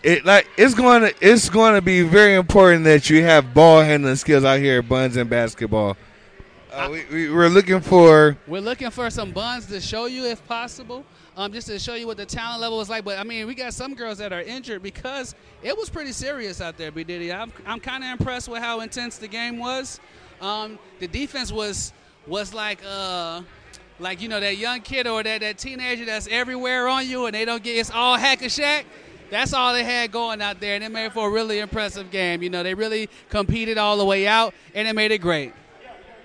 [0.02, 3.80] It like it's going to it's going to be very important that you have ball
[3.80, 5.96] handling skills out here at Buns and basketball.
[6.70, 10.44] Uh, we, we, we're looking for We're looking for some buns to show you, if
[10.48, 11.04] possible,
[11.36, 13.04] um, just to show you what the talent level is like.
[13.04, 16.60] But I mean, we got some girls that are injured because it was pretty serious
[16.60, 17.32] out there, B Diddy.
[17.32, 20.00] I'm, I'm kind of impressed with how intense the game was.
[20.40, 21.92] Um, the defense was
[22.26, 23.42] was like uh,
[23.98, 27.34] like you know that young kid or that, that teenager that's everywhere on you and
[27.34, 28.84] they don't get it's all hack a Shaq.
[29.30, 32.42] That's all they had going out there, and it made for a really impressive game.
[32.42, 35.52] You know, they really competed all the way out, and it made it great.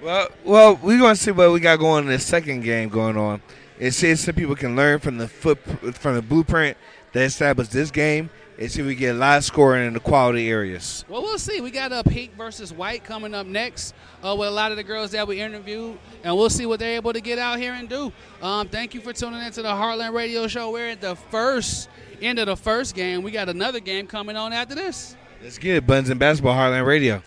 [0.01, 3.41] Well, well, we're to see what we got going in the second game going on.
[3.79, 5.57] It says some people can learn from the foot
[5.97, 6.77] from the blueprint
[7.13, 10.01] that established this game, and see if we get a lot of scoring in the
[10.01, 11.05] quality areas.
[11.07, 11.61] Well, we'll see.
[11.61, 14.83] We got a pink versus white coming up next uh, with a lot of the
[14.83, 17.87] girls that we interviewed, and we'll see what they're able to get out here and
[17.87, 18.11] do.
[18.41, 20.71] Um, thank you for tuning into the Heartland Radio Show.
[20.71, 21.89] We're at the first
[22.21, 23.23] end of the first game.
[23.23, 25.15] We got another game coming on after this.
[25.41, 27.23] Let's get it, Buns and Basketball Heartland Radio.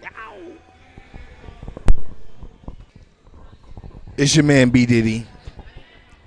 [4.18, 5.27] It's your man B Diddy,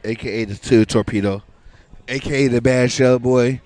[0.04, 1.44] aka the Two Torpedo,
[2.08, 3.62] aka the Bad Shell Boy,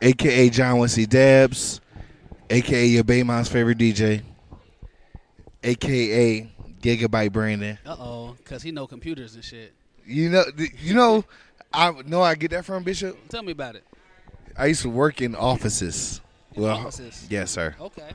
[0.00, 1.80] aka John Wesley Dobbs,
[2.50, 4.22] aka your Baymond's favorite DJ,
[5.62, 6.48] aka
[6.80, 7.78] Gigabyte Brandon.
[7.86, 9.72] Uh oh, because he know computers and shit.
[10.04, 10.44] You know,
[10.80, 11.24] you know,
[11.72, 13.16] I know I get that from Bishop.
[13.28, 13.84] Tell me about it.
[14.56, 16.20] I used to work in offices.
[16.54, 17.26] In offices?
[17.28, 17.74] Yes, sir.
[17.80, 18.10] Okay.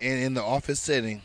[0.00, 1.20] And in the office setting,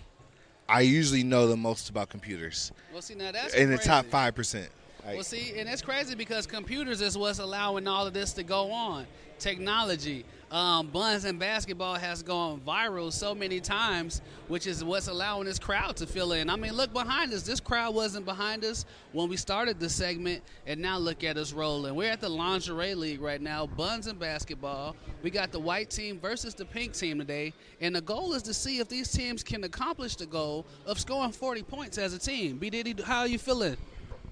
[0.67, 2.71] I usually know the most about computers.
[2.91, 4.69] Well, see, now that's in the top five percent.
[5.15, 8.71] Well, see, and it's crazy because computers is what's allowing all of this to go
[8.71, 9.05] on.
[9.37, 15.45] Technology, um, Buns and basketball has gone viral so many times, which is what's allowing
[15.45, 16.49] this crowd to fill in.
[16.49, 17.43] I mean, look behind us.
[17.43, 21.53] This crowd wasn't behind us when we started the segment, and now look at us
[21.53, 21.95] rolling.
[21.95, 24.95] We're at the Lingerie League right now, Buns and basketball.
[25.23, 28.53] We got the white team versus the pink team today, and the goal is to
[28.53, 32.57] see if these teams can accomplish the goal of scoring 40 points as a team.
[32.57, 33.77] B Diddy, how are you feeling?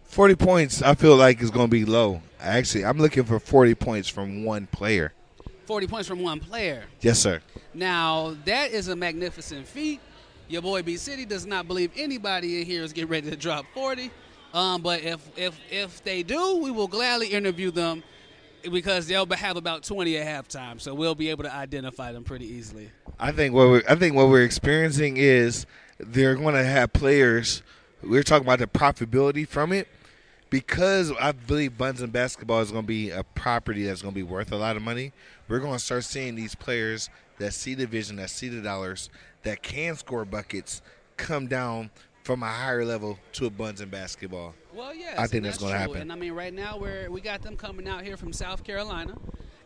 [0.07, 2.21] Forty points, I feel like is going to be low.
[2.39, 5.13] Actually, I'm looking for forty points from one player.
[5.67, 6.85] 40 points from one player.
[7.01, 7.41] Yes, sir.
[7.73, 9.99] Now, that is a magnificent feat.
[10.47, 13.65] Your boy B City does not believe anybody in here is getting ready to drop
[13.73, 14.09] 40.
[14.53, 18.01] Um, but if if if they do, we will gladly interview them
[18.71, 20.79] because they'll have about 20 at halftime.
[20.79, 22.89] So we'll be able to identify them pretty easily.
[23.19, 25.65] I think what we're I think what we're experiencing is
[25.99, 27.61] they're going to have players.
[28.01, 29.89] We're talking about the profitability from it
[30.49, 34.15] because I believe Buns and basketball is going to be a property that's going to
[34.15, 35.11] be worth a lot of money.
[35.47, 39.09] We're going to start seeing these players that see the vision, that see the dollars,
[39.43, 40.81] that can score buckets,
[41.17, 41.91] come down
[42.23, 44.53] from a higher level to a Buns and basketball.
[44.73, 46.01] Well, yes, I think and that's, going to happen.
[46.01, 49.17] And I mean, right now we're we got them coming out here from South Carolina,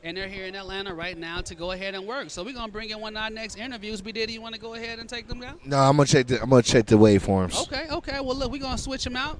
[0.03, 2.29] and they're here in Atlanta right now to go ahead and work.
[2.29, 4.01] So we're gonna bring in one of our next interviews.
[4.01, 5.59] B did you want to go ahead and take them down?
[5.65, 7.61] No, I'm gonna check the I'm gonna check the waveforms.
[7.63, 8.21] Okay, okay.
[8.21, 9.37] Well, look, we're gonna switch them out.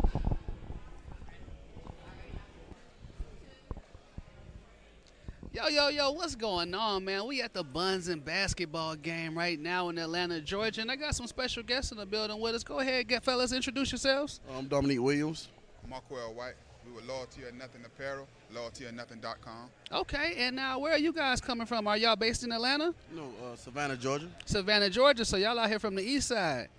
[5.62, 7.28] Yo, yo, yo, what's going on, man?
[7.28, 11.14] We at the Buns and basketball game right now in Atlanta, Georgia, and I got
[11.14, 12.64] some special guests in the building with us.
[12.64, 14.39] Go ahead, get fellas, introduce yourselves.
[14.57, 15.49] I'm Dominique Williams.
[15.88, 16.55] Markwell White.
[16.84, 19.70] We were Loyalty or Nothing Apparel, loyaltyornothing.com.
[19.91, 21.86] Okay, and now where are you guys coming from?
[21.86, 22.95] Are y'all based in Atlanta?
[23.14, 24.30] No, uh, Savannah, Georgia.
[24.45, 25.26] Savannah, Georgia.
[25.26, 26.70] So y'all out here from the east side.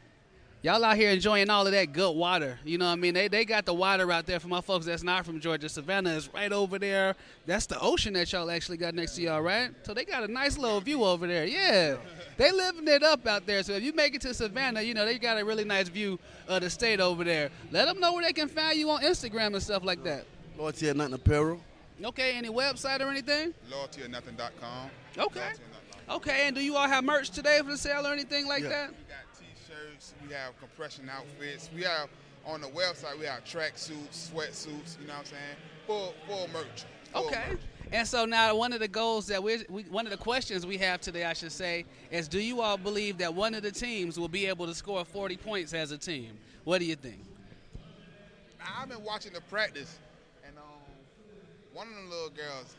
[0.62, 2.56] Y'all out here enjoying all of that good water.
[2.64, 3.14] You know what I mean?
[3.14, 5.68] They they got the water out there for my folks that's not from Georgia.
[5.68, 7.16] Savannah is right over there.
[7.46, 9.72] That's the ocean that y'all actually got next to y'all, right?
[9.82, 11.46] So they got a nice little view over there.
[11.46, 11.96] Yeah.
[12.36, 13.64] They living it up out there.
[13.64, 16.20] So if you make it to Savannah, you know, they got a really nice view
[16.46, 17.50] of the state over there.
[17.72, 20.26] Let them know where they can find you on Instagram and stuff like that.
[20.56, 21.60] Loyalty at Nothing Apparel.
[22.04, 23.52] Okay, any website or anything?
[23.68, 24.90] LoyaltyOrNothing.com.
[25.18, 25.50] Okay.
[26.08, 28.68] Okay, and do you all have merch today for the sale or anything like Yeah.
[28.68, 28.90] that?
[30.26, 31.70] We have compression outfits.
[31.74, 32.08] We have
[32.44, 33.18] on the website.
[33.18, 35.00] We have track suits, sweatsuits.
[35.00, 35.56] You know what I'm saying?
[35.86, 36.84] Full full merch.
[37.12, 37.44] Full Okay.
[37.50, 37.60] merch.
[37.92, 40.78] And so now one of the goals that we, we one of the questions we
[40.78, 44.18] have today, I should say, is do you all believe that one of the teams
[44.18, 46.38] will be able to score 40 points as a team?
[46.64, 47.22] What do you think?
[48.64, 49.98] I've been watching the practice,
[50.46, 50.64] and um,
[51.72, 52.76] one of the little girls,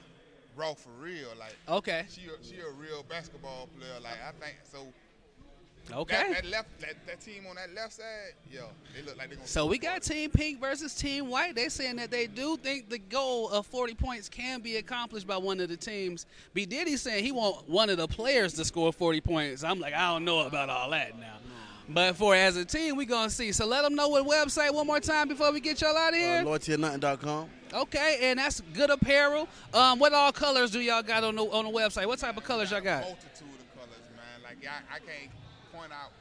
[0.55, 1.27] raw for real.
[1.37, 2.05] Like Okay.
[2.09, 3.99] she a, she a real basketball player.
[4.01, 4.87] Like I think so.
[5.91, 6.15] Okay.
[6.15, 9.35] That, that left that, that team on that left side, yo, they look like they
[9.35, 9.47] gonna.
[9.47, 11.55] So we got Team Pink versus Team White.
[11.55, 15.37] They saying that they do think the goal of 40 points can be accomplished by
[15.37, 16.25] one of the teams.
[16.53, 19.63] B Diddy saying he want one of the players to score 40 points.
[19.63, 21.37] I'm like, I don't know about all that now.
[21.89, 23.51] But for as a team, we gonna see.
[23.51, 26.19] So let them know what website one more time before we get y'all out of
[26.19, 26.39] here.
[26.39, 27.49] Uh, Loyalty Nothing.com.
[27.73, 29.47] Okay, and that's good apparel.
[29.73, 32.05] Um, what all colors do y'all got on the on the website?
[32.05, 33.03] What type of colors y'all got?
[33.03, 34.43] multitude of colors, man.
[34.43, 35.31] Like I, I can't
[35.73, 36.11] point out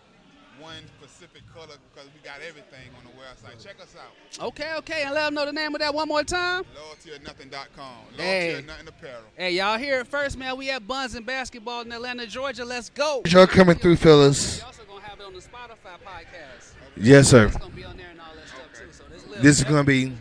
[0.59, 3.63] one specific color because we got everything on the website.
[3.63, 4.47] Check us out.
[4.49, 6.65] Okay, okay, and let them know the name of that one more time.
[7.05, 7.97] LoyaltyOrNothing.com.
[8.17, 8.55] Hey.
[8.55, 9.23] Or nothing apparel.
[9.37, 10.57] Hey, y'all hear it first, man.
[10.57, 12.65] We at Buns and Basketball in Atlanta, Georgia.
[12.65, 13.23] Let's go.
[13.27, 14.59] Y'all coming through, fellas.
[14.59, 16.73] We also gonna have it on the Spotify podcast.
[16.97, 17.47] Yes, sir.
[17.47, 18.93] It's gonna be on there and all that stuff too.
[18.93, 20.13] So this This is gonna be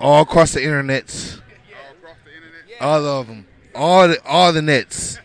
[0.00, 1.40] all across the internets.
[2.80, 3.46] All of them.
[3.74, 5.20] All the all the nets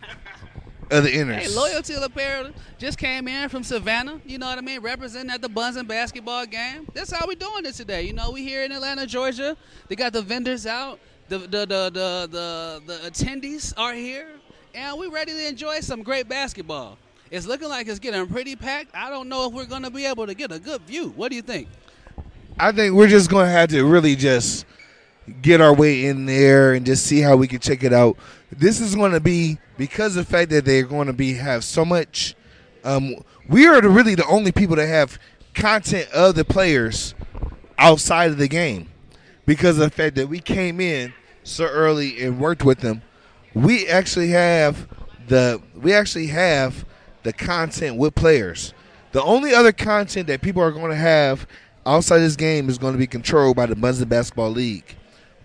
[0.92, 1.56] of the Hey, internets.
[1.56, 4.20] Loyalty Apparel just came in from Savannah.
[4.26, 4.82] You know what I mean?
[4.82, 6.88] Representing at the Buns and basketball game.
[6.94, 8.04] That's how we're doing it today.
[8.04, 9.58] You know, we here in Atlanta, Georgia.
[9.88, 11.00] They got the vendors out.
[11.28, 14.30] The the the the the, the attendees are here,
[14.76, 16.98] and we ready to enjoy some great basketball.
[17.32, 18.92] It's looking like it's getting pretty packed.
[18.94, 21.10] I don't know if we're gonna be able to get a good view.
[21.16, 21.68] What do you think?
[22.60, 24.66] I think we're just gonna have to really just
[25.42, 28.18] get our way in there and just see how we can check it out.
[28.52, 31.64] This is going to be because of the fact that they're going to be have
[31.64, 32.36] so much.
[32.84, 33.16] Um,
[33.50, 35.20] we are the, really the only people that have
[35.54, 37.16] content of the players
[37.78, 38.90] outside of the game
[39.46, 41.14] because of the fact that we came in
[41.44, 43.02] so early and worked with them.
[43.54, 44.88] We actually have
[45.28, 46.86] the we actually have
[47.24, 48.74] the content with players.
[49.12, 51.48] The only other content that people are going to have
[51.86, 54.96] outside this game is going to be controlled by the Buns and Basketball League.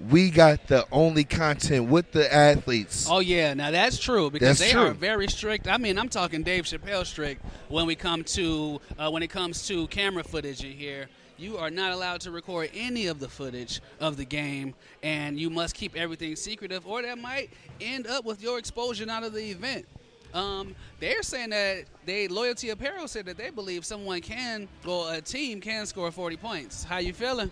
[0.09, 3.07] We got the only content with the athletes.
[3.11, 5.69] Oh yeah, now that's true because That's they are very strict.
[5.69, 9.67] I mean, I'm talking Dave Chappelle strict when we come to uh, when it comes
[9.69, 11.09] to camera footage in here.
[11.37, 15.49] You are not allowed to record any of the footage of the game, and you
[15.49, 19.51] must keep everything secretive, or that might end up with your exposure out of the
[19.51, 19.87] event.
[20.35, 25.21] Um, they're saying that they loyalty apparel said that they believe someone can, well, a
[25.21, 26.85] team can score 40 points.
[26.85, 27.51] How you feeling?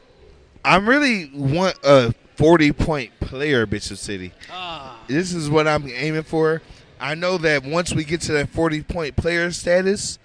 [0.64, 4.32] I'm really want a 40 point player, Bishop City.
[4.48, 5.00] Ah.
[5.08, 6.62] This is what I'm aiming for.
[7.00, 10.20] I know that once we get to that 40 point player status,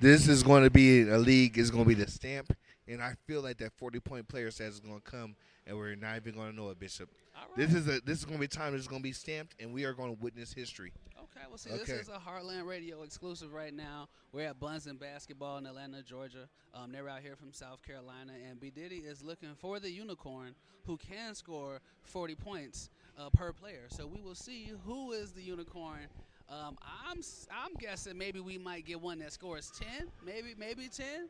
[0.00, 1.58] this is going to be a league.
[1.58, 2.56] Is going to be the stamp,
[2.88, 5.94] and I feel like that 40 point player status is going to come, and we're
[5.94, 7.10] not even going to know it, Bishop.
[7.54, 9.54] This is a this is going to be a time that's going to be stamped,
[9.60, 10.92] and we are going to witness history.
[11.38, 11.78] Okay, well, see, Okay.
[11.78, 14.08] this is a Heartland Radio exclusive right now.
[14.32, 16.48] We're at Buns and Basketball in Atlanta, Georgia.
[16.74, 20.54] Um, they're out here from South Carolina, and B Diddy is looking for the unicorn
[20.84, 23.86] who can score 40 points uh, per player.
[23.88, 26.08] So we will see who is the unicorn.
[26.48, 26.76] Um,
[27.06, 27.20] I'm
[27.52, 31.28] I'm guessing maybe we might get one that scores 10, maybe maybe 10,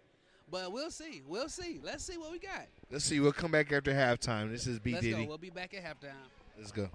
[0.51, 1.23] but we'll see.
[1.27, 1.81] We'll see.
[1.83, 2.67] Let's see what we got.
[2.91, 3.19] Let's see.
[3.21, 4.51] We'll come back after halftime.
[4.51, 5.23] This is B Let's Diddy.
[5.25, 5.29] go.
[5.29, 6.13] We'll be back at halftime.
[6.57, 6.89] Let's go.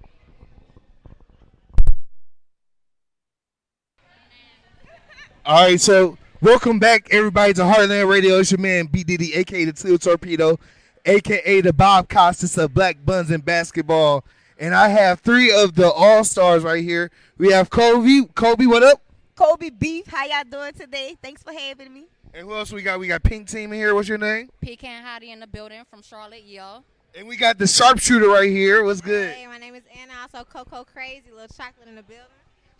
[5.46, 8.40] All right, so welcome back, everybody, to Heartland Radio.
[8.40, 10.58] It's your man B Diddy, aka the Teal Torpedo,
[11.04, 14.24] aka the Bob Costas of Black Buns and Basketball,
[14.58, 17.12] and I have three of the All Stars right here.
[17.38, 18.22] We have Kobe.
[18.34, 19.02] Kobe, what up?
[19.36, 21.18] Kobe Beif, how y'all doing today?
[21.22, 22.06] Thanks for having me.
[22.34, 23.02] And who else we got?
[23.02, 23.94] We got Pink Team in here.
[23.94, 24.50] What's your name?
[24.62, 26.86] Pecan Hottie in the building from Charlotte, yo.
[27.18, 28.86] And we got the sharpshooter right here.
[28.86, 29.34] What's good?
[29.34, 30.14] Hey, my name is Anna.
[30.22, 32.28] Also, Coco Crazy, little chocolate in the building.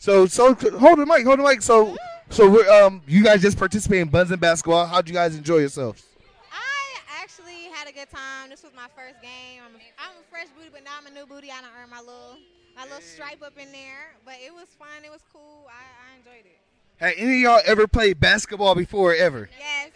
[0.04, 1.62] So, so hold the mic, hold the mic.
[1.62, 1.96] So,
[2.30, 4.86] so we're, um, you guys just participate in Buns and Basketball.
[4.86, 6.04] How'd you guys enjoy yourselves?
[6.52, 8.50] I actually had a good time.
[8.50, 9.62] This was my first game.
[9.66, 11.50] I'm a, I'm a fresh booty, but now I'm a new booty.
[11.52, 12.36] I don't earn my little
[12.76, 14.12] my little stripe up in there.
[14.26, 15.06] But it was fun.
[15.06, 15.70] It was cool.
[15.70, 16.60] I, I enjoyed it.
[16.98, 19.16] Had any of y'all ever played basketball before?
[19.16, 19.50] Ever?
[19.58, 19.92] Yes.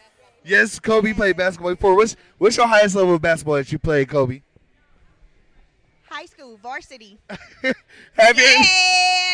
[0.45, 1.97] Yes, Kobe played basketball before.
[1.97, 4.41] What's what's your highest level of basketball that you played, Kobe?
[6.09, 7.19] High school, varsity.
[7.29, 9.26] Have you yes.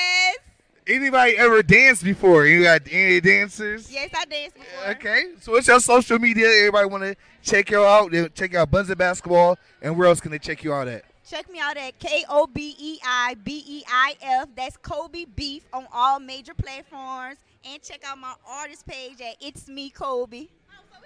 [0.86, 2.46] Anybody ever danced before?
[2.46, 3.90] You got any dancers?
[3.92, 4.90] Yes, I danced before.
[4.92, 5.24] Okay.
[5.40, 6.48] So what's your social media?
[6.48, 8.12] Everybody want to check you out.
[8.12, 9.58] They check out Buns and Basketball.
[9.82, 11.06] And where else can they check you out at?
[11.26, 14.50] Check me out at K O B E I B E I F.
[14.56, 17.38] That's Kobe Beif on all major platforms.
[17.66, 20.48] And check out my artist page at It's Me Kobe.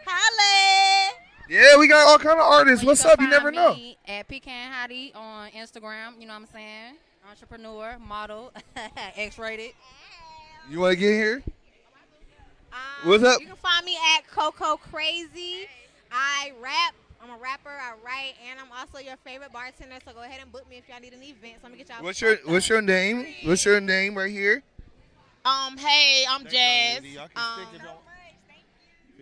[0.07, 1.13] Holla!
[1.49, 2.83] Yeah, we got all kind of artists.
[2.83, 3.19] Well, What's can up?
[3.19, 3.77] You find never know.
[4.07, 6.95] At Pecan Hottie on Instagram, you know what I'm saying?
[7.29, 8.53] Entrepreneur, model,
[9.17, 9.71] X-rated.
[10.69, 11.43] You want to get here?
[13.03, 13.41] What's up?
[13.41, 15.67] You can find me at Coco Crazy.
[16.09, 16.93] I rap.
[17.21, 17.69] I'm a rapper.
[17.69, 19.95] I write, and I'm also your favorite bartender.
[20.05, 21.55] So go ahead and book me if y'all need an event.
[21.61, 22.03] So I'm gonna get y'all.
[22.03, 23.25] What's your What's your name?
[23.43, 24.63] What's your name right here?
[25.43, 27.01] Um, hey, I'm Jazz.
[27.35, 27.67] Um,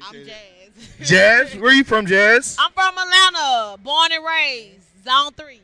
[0.02, 0.28] I'm Appreciate
[1.00, 1.10] Jazz.
[1.10, 1.56] Jazz.
[1.56, 2.56] Where you from, Jazz?
[2.60, 5.62] I'm from Atlanta, born and raised, Zone Three.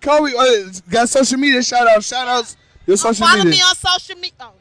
[0.00, 2.02] Kobe uh, got social media shout out.
[2.04, 2.56] Shout outs.
[2.86, 3.50] Your social Follow media.
[3.52, 4.32] me on social media.
[4.40, 4.52] Oh.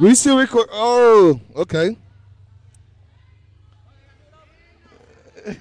[0.00, 0.68] We still record.
[0.72, 1.96] Oh, okay.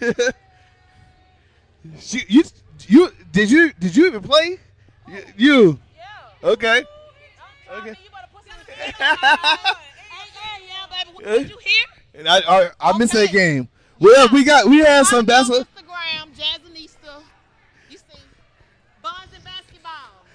[2.01, 2.43] you, you,
[2.87, 4.59] you, did you, did you even play?
[5.07, 5.79] Y- You.
[6.43, 6.83] Okay.
[7.71, 7.93] Okay.
[11.23, 11.85] Did you hear?
[12.15, 13.69] And I, I, I missed that game.
[13.99, 15.61] Well, we got, we had some basketball.
[15.63, 17.21] Instagram, Jazzanista.
[17.89, 18.19] You see,
[19.01, 20.25] Buns and basketball.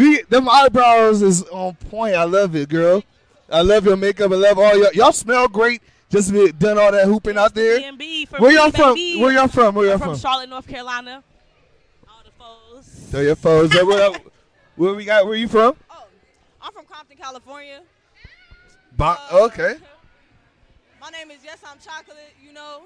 [0.00, 2.14] We, them eyebrows is on point.
[2.14, 3.04] I love it, girl.
[3.52, 4.32] I love your makeup.
[4.32, 4.92] I love all y'all.
[4.94, 5.82] Y'all smell great.
[6.08, 7.92] Just be done all that hooping out there.
[8.38, 8.96] Where y'all from?
[8.96, 9.74] Where y'all from?
[9.74, 10.12] Where y'all from?
[10.12, 11.22] from Charlotte, North Carolina.
[13.10, 13.68] Tell your foes.
[13.72, 14.22] that what, up-
[14.76, 15.26] where we got?
[15.26, 15.76] Where you from?
[15.90, 16.04] Oh,
[16.62, 17.82] I'm from Compton, California.
[18.96, 19.74] Bo- uh, okay.
[21.00, 22.34] My name is Yes I'm Chocolate.
[22.42, 22.84] You know,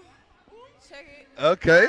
[0.88, 1.40] check it.
[1.40, 1.86] Okay.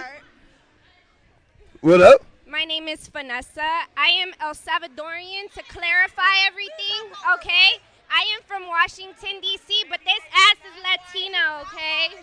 [1.81, 2.23] What up?
[2.55, 3.67] My name is Vanessa.
[3.97, 7.81] I am El Salvadorian to clarify everything, okay?
[8.09, 12.15] I am from Washington, D.C., but this ass is Latino, okay?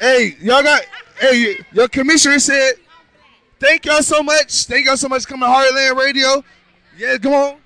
[0.00, 0.80] Hey, y'all got.
[1.20, 2.76] Hey, your commissioner said,
[3.58, 4.64] "Thank y'all so much.
[4.64, 6.42] Thank y'all so much for coming to Heartland Radio."
[6.96, 7.42] Yeah, come on.
[7.42, 7.60] All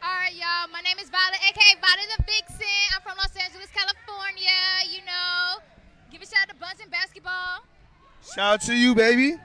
[0.00, 0.66] right, y'all.
[0.72, 2.66] My name is Violet, aka Violet the Vixen.
[2.96, 4.48] I'm from Los Angeles, California.
[4.88, 5.60] You know,
[6.10, 7.66] give a shout out to Buns and Basketball.
[8.34, 9.36] Shout out to you, baby.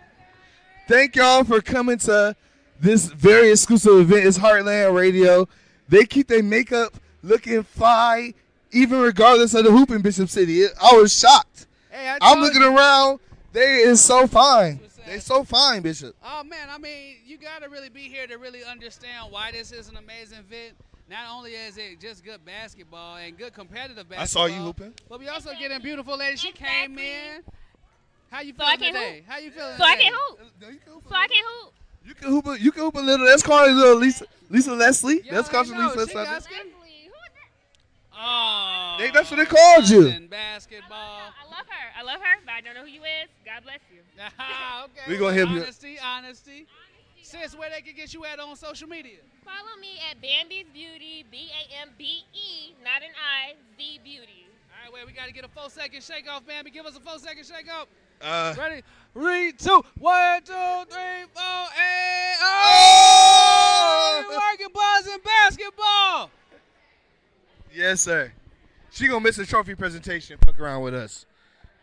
[0.89, 2.35] Thank y'all for coming to
[2.79, 4.25] this very exclusive event.
[4.25, 5.47] It's Heartland Radio.
[5.87, 8.33] They keep their makeup looking fly,
[8.71, 10.65] even regardless of the hoop in Bishop City.
[10.65, 11.67] I was shocked.
[11.91, 12.75] Hey, I I'm looking you.
[12.75, 13.19] around.
[13.53, 14.79] They is so fine.
[15.05, 16.15] They so fine, Bishop.
[16.23, 19.89] Oh man, I mean, you gotta really be here to really understand why this is
[19.89, 20.73] an amazing event.
[21.07, 24.95] Not only is it just good basketball and good competitive basketball, I saw you hooping.
[25.07, 26.41] but we also get getting beautiful ladies.
[26.41, 27.43] She came in.
[28.31, 29.15] How you So I feeling can today?
[29.17, 29.25] hoop.
[29.27, 30.39] How you feeling So I can hoop.
[30.59, 30.77] today?
[30.83, 31.03] can hoop.
[31.09, 31.73] So I can hoop.
[32.05, 32.47] You can hoop.
[32.47, 33.25] A, you can hoop a little.
[33.25, 34.25] That's called a little Lisa.
[34.49, 35.21] Lisa Leslie.
[35.23, 36.53] You that's called Lisa she got Leslie.
[36.55, 36.73] skin-
[38.21, 40.11] Oh, They, that's what they called you.
[40.27, 41.31] basketball.
[41.31, 41.87] I love her.
[41.97, 43.29] I love her, but I don't know who you is.
[43.45, 44.01] God bless you.
[44.19, 45.07] okay.
[45.07, 45.61] We gonna hit you.
[45.61, 46.67] Honesty, honesty.
[47.21, 49.19] Sis, where they can get you at on social media?
[49.45, 54.47] Follow me at Bembez Beauty, B A M B E, not an I, Z Beauty.
[54.67, 56.71] All right, wait, we got to get a four second shake off, Bambi.
[56.71, 57.87] Give us a four second shake off.
[58.21, 58.83] Uh, Ready?
[59.13, 60.53] Three, two, one, two,
[60.89, 64.25] three, four, and oh!
[64.29, 66.31] You're working Buns and basketball.
[67.73, 68.31] Yes, sir.
[68.91, 70.37] She gonna miss the trophy presentation.
[70.45, 71.25] Fuck around with us,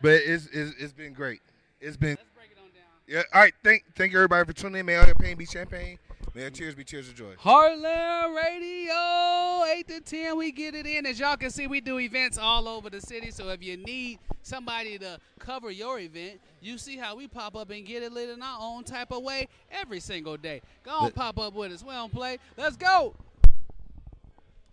[0.01, 1.41] but it's it's, it's been great.
[1.81, 2.09] It's been.
[2.09, 2.83] Let's break it on down.
[3.07, 3.23] Yeah.
[3.33, 3.53] All right.
[3.63, 4.85] Thank thank you everybody for tuning in.
[4.85, 5.97] May all your pain be champagne.
[6.37, 7.33] May your tears be tears of joy.
[7.43, 11.07] Heartland Radio, 8 to 10, we get it in.
[11.07, 13.31] As y'all can see, we do events all over the city.
[13.31, 17.71] So if you need somebody to cover your event, you see how we pop up
[17.71, 20.61] and get it lit in our own type of way every single day.
[20.83, 21.81] Go on, Let- pop up with us.
[21.81, 22.37] We don't play.
[22.55, 23.15] Let's go.